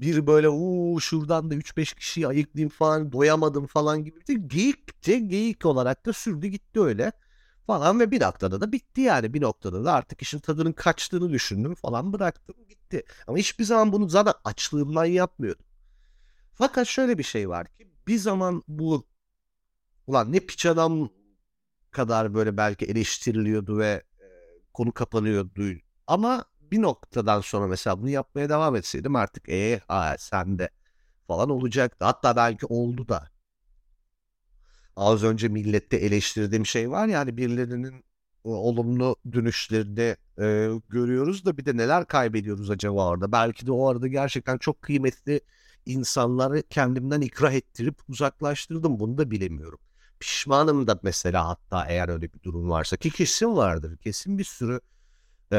bir 0.00 0.26
böyle 0.26 0.48
uuu 0.48 1.00
şuradan 1.00 1.50
da 1.50 1.54
3-5 1.54 1.94
kişiyi 1.94 2.28
ayıklayayım 2.28 2.70
falan 2.70 3.12
doyamadım 3.12 3.66
falan 3.66 4.04
gibi. 4.04 4.20
Bir 4.28 4.36
geyik 4.36 5.06
de 5.06 5.18
geyik 5.18 5.66
olarak 5.66 6.06
da 6.06 6.12
sürdü 6.12 6.46
gitti 6.46 6.80
öyle 6.80 7.12
falan 7.66 8.00
ve 8.00 8.10
bir 8.10 8.20
noktada 8.20 8.60
da 8.60 8.72
bitti 8.72 9.00
yani. 9.00 9.34
Bir 9.34 9.42
noktada 9.42 9.84
da 9.84 9.92
artık 9.92 10.22
işin 10.22 10.38
tadının 10.38 10.72
kaçtığını 10.72 11.30
düşündüm 11.32 11.74
falan 11.74 12.12
bıraktım 12.12 12.56
gitti. 12.68 13.04
Ama 13.26 13.38
hiçbir 13.38 13.64
zaman 13.64 13.92
bunu 13.92 14.08
zaten 14.08 14.34
açlığımdan 14.44 15.04
yapmıyordum. 15.04 15.64
Fakat 16.54 16.86
şöyle 16.86 17.18
bir 17.18 17.22
şey 17.22 17.48
var 17.48 17.66
ki 17.74 17.88
bir 18.08 18.18
zaman 18.18 18.62
bu 18.68 19.06
ulan 20.06 20.32
ne 20.32 20.40
piç 20.40 20.66
adam 20.66 21.10
kadar 21.90 22.34
böyle 22.34 22.56
belki 22.56 22.86
eleştiriliyordu 22.86 23.78
ve 23.78 24.02
konu 24.74 24.92
kapanıyordu. 24.92 25.64
Ama 26.06 26.44
bir 26.60 26.82
noktadan 26.82 27.40
sonra 27.40 27.66
mesela 27.66 28.00
bunu 28.02 28.10
yapmaya 28.10 28.48
devam 28.48 28.76
etseydim 28.76 29.16
artık 29.16 29.48
e 29.48 29.80
aa, 29.88 30.16
sen 30.18 30.58
de 30.58 30.70
falan 31.28 31.50
olacaktı. 31.50 32.04
Hatta 32.04 32.36
belki 32.36 32.66
oldu 32.66 33.08
da. 33.08 33.30
Az 34.96 35.24
önce 35.24 35.48
millette 35.48 35.96
eleştirdiğim 35.96 36.66
şey 36.66 36.90
var 36.90 37.08
ya 37.08 37.18
hani 37.18 37.36
birilerinin 37.36 38.04
olumlu 38.44 39.16
dönüşlerini 39.32 40.16
e, 40.40 40.68
görüyoruz 40.88 41.44
da 41.44 41.56
bir 41.58 41.64
de 41.64 41.76
neler 41.76 42.06
kaybediyoruz 42.06 42.70
acaba 42.70 43.08
orada. 43.08 43.32
Belki 43.32 43.66
de 43.66 43.72
o 43.72 43.88
arada 43.88 44.06
gerçekten 44.08 44.58
çok 44.58 44.82
kıymetli 44.82 45.40
insanları 45.86 46.62
kendimden 46.70 47.20
ikrah 47.20 47.52
ettirip 47.52 47.96
uzaklaştırdım. 48.08 49.00
Bunu 49.00 49.18
da 49.18 49.30
bilemiyorum. 49.30 49.78
Pişmanım 50.20 50.86
da 50.86 51.00
mesela 51.02 51.48
hatta 51.48 51.86
eğer 51.86 52.08
öyle 52.08 52.32
bir 52.32 52.42
durum 52.42 52.70
varsa 52.70 52.96
ki 52.96 53.10
kesin 53.10 53.56
vardır. 53.56 53.96
Kesin 53.96 54.38
bir 54.38 54.44
sürü 54.44 54.80
e, 55.52 55.58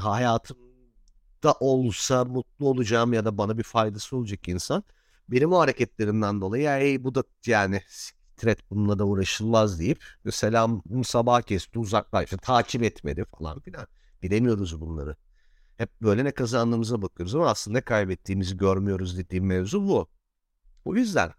hayatımda 0.00 1.52
olsa 1.60 2.24
mutlu 2.24 2.68
olacağım 2.68 3.12
ya 3.12 3.24
da 3.24 3.38
bana 3.38 3.58
bir 3.58 3.62
faydası 3.62 4.16
olacak 4.16 4.48
insan. 4.48 4.84
Benim 5.28 5.52
o 5.52 5.58
hareketlerimden 5.58 6.40
dolayı 6.40 6.68
hey, 6.68 7.04
bu 7.04 7.14
da 7.14 7.24
yani 7.46 7.82
tret 8.36 8.70
bununla 8.70 8.98
da 8.98 9.04
uğraşılmaz 9.06 9.80
deyip 9.80 10.04
selam 10.30 10.82
sabah 11.04 11.42
kesti 11.42 11.78
uzaklaştı 11.78 12.38
takip 12.38 12.82
etmedi 12.82 13.24
falan 13.38 13.60
filan. 13.60 13.86
Bilemiyoruz 14.22 14.80
bunları. 14.80 15.16
Hep 15.76 16.02
böyle 16.02 16.24
ne 16.24 16.30
kazandığımıza 16.30 17.02
bakıyoruz 17.02 17.34
ama 17.34 17.50
aslında 17.50 17.80
kaybettiğimizi 17.80 18.56
görmüyoruz 18.56 19.18
dediğim 19.18 19.46
mevzu 19.46 19.88
bu. 19.88 20.08
O 20.84 20.94
yüzden 20.96 21.32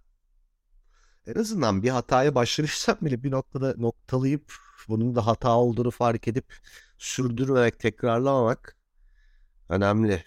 en 1.27 1.39
azından 1.39 1.83
bir 1.83 1.89
hataya 1.89 2.35
başlamışsam 2.35 2.97
bile 3.01 3.23
bir 3.23 3.31
noktada 3.31 3.75
noktalayıp 3.77 4.53
bunun 4.87 5.15
da 5.15 5.27
hata 5.27 5.57
olduğunu 5.57 5.91
fark 5.91 6.27
edip 6.27 6.53
sürdürmemek, 6.97 7.79
tekrarlamamak 7.79 8.77
önemli. 9.69 10.23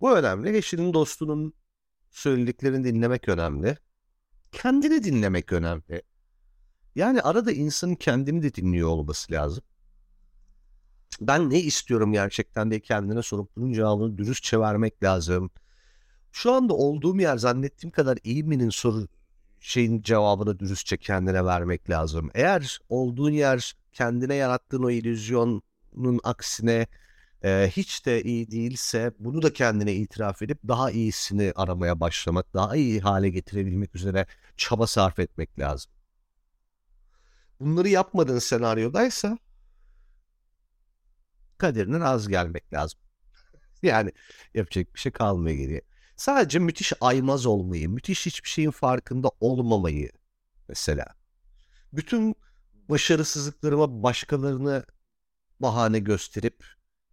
Bu 0.00 0.16
önemli. 0.16 0.56
Eşinin, 0.56 0.94
dostunun 0.94 1.52
söylediklerini 2.10 2.84
dinlemek 2.84 3.28
önemli. 3.28 3.78
Kendini 4.52 5.04
dinlemek 5.04 5.52
önemli. 5.52 6.02
Yani 6.94 7.22
arada 7.22 7.52
insanın 7.52 7.94
kendini 7.94 8.42
de 8.42 8.54
dinliyor 8.54 8.88
olması 8.88 9.32
lazım. 9.32 9.64
Ben 11.20 11.50
ne 11.50 11.60
istiyorum 11.60 12.12
gerçekten 12.12 12.70
de 12.70 12.80
kendine 12.80 13.22
sorup 13.22 13.56
bunun 13.56 13.72
cevabını 13.72 14.18
dürüstçe 14.18 14.60
vermek 14.60 15.02
lazım. 15.02 15.50
Şu 16.32 16.52
anda 16.52 16.74
olduğum 16.74 17.20
yer 17.20 17.36
zannettiğim 17.36 17.92
kadar 17.92 18.18
iyi 18.24 18.44
minin 18.44 18.70
soru 18.70 19.06
şeyin 19.60 20.02
cevabını 20.02 20.58
dürüstçe 20.58 20.96
kendine 20.96 21.44
vermek 21.44 21.90
lazım. 21.90 22.30
Eğer 22.34 22.78
olduğun 22.88 23.30
yer 23.30 23.74
kendine 23.92 24.34
yarattığın 24.34 24.82
o 24.82 24.90
illüzyonun 24.90 26.20
aksine 26.24 26.86
e, 27.44 27.70
hiç 27.72 28.06
de 28.06 28.22
iyi 28.22 28.50
değilse 28.50 29.12
bunu 29.18 29.42
da 29.42 29.52
kendine 29.52 29.94
itiraf 29.94 30.42
edip 30.42 30.58
daha 30.68 30.90
iyisini 30.90 31.52
aramaya 31.56 32.00
başlamak, 32.00 32.54
daha 32.54 32.76
iyi 32.76 33.00
hale 33.00 33.30
getirebilmek 33.30 33.96
üzere 33.96 34.26
çaba 34.56 34.86
sarf 34.86 35.18
etmek 35.18 35.58
lazım. 35.58 35.92
Bunları 37.60 37.88
yapmadığın 37.88 38.38
senaryodaysa 38.38 39.38
kaderinin 41.58 42.00
az 42.00 42.28
gelmek 42.28 42.72
lazım. 42.72 43.00
yani 43.82 44.12
yapacak 44.54 44.94
bir 44.94 45.00
şey 45.00 45.12
kalmıyor 45.12 45.56
geriye. 45.56 45.82
Sadece 46.20 46.58
müthiş 46.58 46.92
aymaz 47.00 47.46
olmayı, 47.46 47.90
müthiş 47.90 48.26
hiçbir 48.26 48.48
şeyin 48.48 48.70
farkında 48.70 49.30
olmamayı 49.40 50.10
mesela. 50.68 51.06
Bütün 51.92 52.36
başarısızlıklarıma 52.88 54.02
başkalarını 54.02 54.84
bahane 55.60 55.98
gösterip 55.98 56.64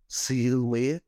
sıyrılmayı 0.08 1.02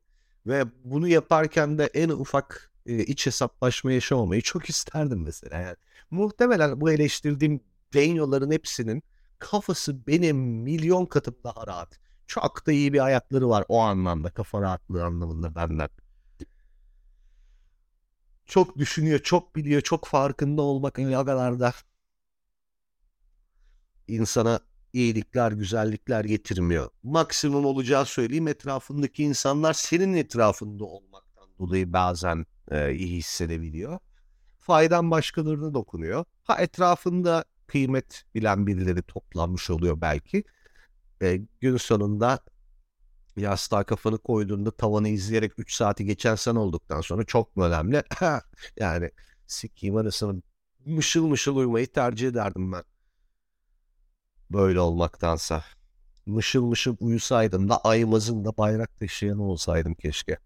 ve 0.46 0.64
bunu 0.84 1.08
yaparken 1.08 1.78
de 1.78 1.90
en 1.94 2.08
ufak 2.08 2.72
e, 2.86 3.04
iç 3.04 3.26
hesaplaşma 3.26 3.92
yaşamamayı 3.92 4.42
çok 4.42 4.64
isterdim 4.70 5.22
mesela. 5.22 5.60
Yani 5.60 5.76
muhtemelen 6.10 6.80
bu 6.80 6.90
eleştirdiğim 6.90 7.60
Daniel'ların 7.94 8.50
hepsinin 8.50 9.02
kafası 9.38 10.06
benim 10.06 10.36
milyon 10.36 11.06
katım 11.06 11.36
daha 11.44 11.66
rahat. 11.66 12.00
Çok 12.26 12.66
da 12.66 12.72
iyi 12.72 12.92
bir 12.92 13.04
ayakları 13.04 13.48
var 13.48 13.64
o 13.68 13.80
anlamda 13.80 14.30
kafa 14.30 14.60
rahatlığı 14.60 15.04
anlamında 15.04 15.54
benden 15.54 15.88
çok 18.50 18.78
düşünüyor, 18.78 19.18
çok 19.18 19.56
biliyor, 19.56 19.80
çok 19.80 20.06
farkında 20.06 20.62
olmak 20.62 20.98
ne 20.98 21.18
insana 24.08 24.60
iyilikler, 24.92 25.52
güzellikler 25.52 26.24
getirmiyor. 26.24 26.90
Maksimum 27.02 27.64
olacağı 27.64 28.06
söyleyeyim 28.06 28.48
etrafındaki 28.48 29.22
insanlar 29.22 29.72
senin 29.72 30.14
etrafında 30.14 30.84
olmaktan 30.84 31.48
dolayı 31.58 31.92
bazen 31.92 32.46
e, 32.70 32.94
iyi 32.94 33.16
hissedebiliyor. 33.16 33.98
faydan 34.60 35.10
başkalarına 35.10 35.74
dokunuyor. 35.74 36.24
Ha 36.44 36.58
etrafında 36.60 37.44
kıymet 37.66 38.24
bilen 38.34 38.66
birileri 38.66 39.02
toplanmış 39.02 39.70
oluyor 39.70 40.00
belki. 40.00 40.44
E, 41.22 41.40
gün 41.60 41.76
sonunda 41.76 42.38
yastığa 43.40 43.84
kafanı 43.84 44.18
koyduğunda 44.18 44.70
tavanı 44.70 45.08
izleyerek 45.08 45.52
3 45.58 45.74
saati 45.74 46.04
geçen 46.04 46.34
sen 46.34 46.54
olduktan 46.56 47.00
sonra 47.00 47.24
çok 47.24 47.56
mu 47.56 47.64
önemli? 47.64 48.02
yani 48.76 49.10
sikiyim 49.46 49.96
arasını 49.96 50.42
mışıl 50.86 51.26
mışıl 51.26 51.56
uyumayı 51.56 51.92
tercih 51.92 52.28
ederdim 52.28 52.72
ben. 52.72 52.84
Böyle 54.50 54.80
olmaktansa. 54.80 55.64
Mışıl 56.26 56.62
mışıl 56.64 56.96
uyusaydım 57.00 57.68
da 57.68 57.78
aymazın 57.84 58.44
da 58.44 58.56
bayrak 58.56 58.98
taşıyan 59.00 59.38
olsaydım 59.38 59.94
keşke. 59.94 60.38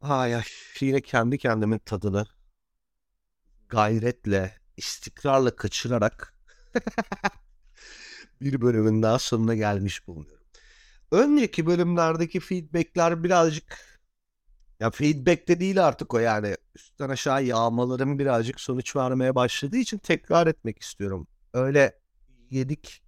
Ay 0.00 0.34
ay 0.34 0.44
yine 0.80 1.00
kendi 1.00 1.38
kendimin 1.38 1.78
tadını 1.78 2.26
gayretle, 3.68 4.58
istikrarla 4.76 5.56
kaçırarak 5.56 6.34
bir 8.40 8.60
bölümün 8.60 9.02
daha 9.02 9.18
sonuna 9.18 9.54
gelmiş 9.54 10.06
bulunuyorum. 10.06 10.46
Önceki 11.10 11.66
bölümlerdeki 11.66 12.40
feedbackler 12.40 13.24
birazcık 13.24 13.98
ya 14.80 14.90
feedback 14.90 15.48
de 15.48 15.60
değil 15.60 15.86
artık 15.86 16.14
o 16.14 16.18
yani 16.18 16.56
üstten 16.74 17.08
aşağı 17.08 17.44
yağmalarım 17.44 18.18
birazcık 18.18 18.60
sonuç 18.60 18.96
vermeye 18.96 19.34
başladığı 19.34 19.76
için 19.76 19.98
tekrar 19.98 20.46
etmek 20.46 20.82
istiyorum. 20.82 21.26
Öyle 21.54 21.98
yedik 22.50 23.02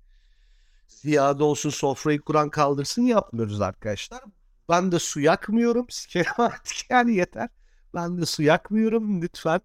ziyade 0.88 1.42
olsun 1.44 1.70
sofrayı 1.70 2.20
kuran 2.20 2.50
kaldırsın 2.50 3.02
yapmıyoruz 3.02 3.60
arkadaşlar. 3.60 4.20
Ben 4.68 4.92
de 4.92 4.98
su 4.98 5.20
yakmıyorum. 5.20 5.86
Sikerim 5.90 6.32
artık 6.38 6.90
yani 6.90 7.14
yeter. 7.14 7.48
Ben 7.94 8.18
de 8.18 8.26
su 8.26 8.42
yakmıyorum 8.42 9.22
lütfen. 9.22 9.60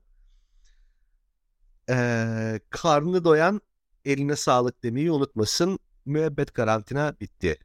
Ee, 1.89 2.59
karnı 2.69 3.23
doyan 3.23 3.61
eline 4.05 4.35
sağlık 4.35 4.83
demeyi 4.83 5.11
unutmasın. 5.11 5.79
Müebbet 6.05 6.53
karantina 6.53 7.15
bitti. 7.21 7.59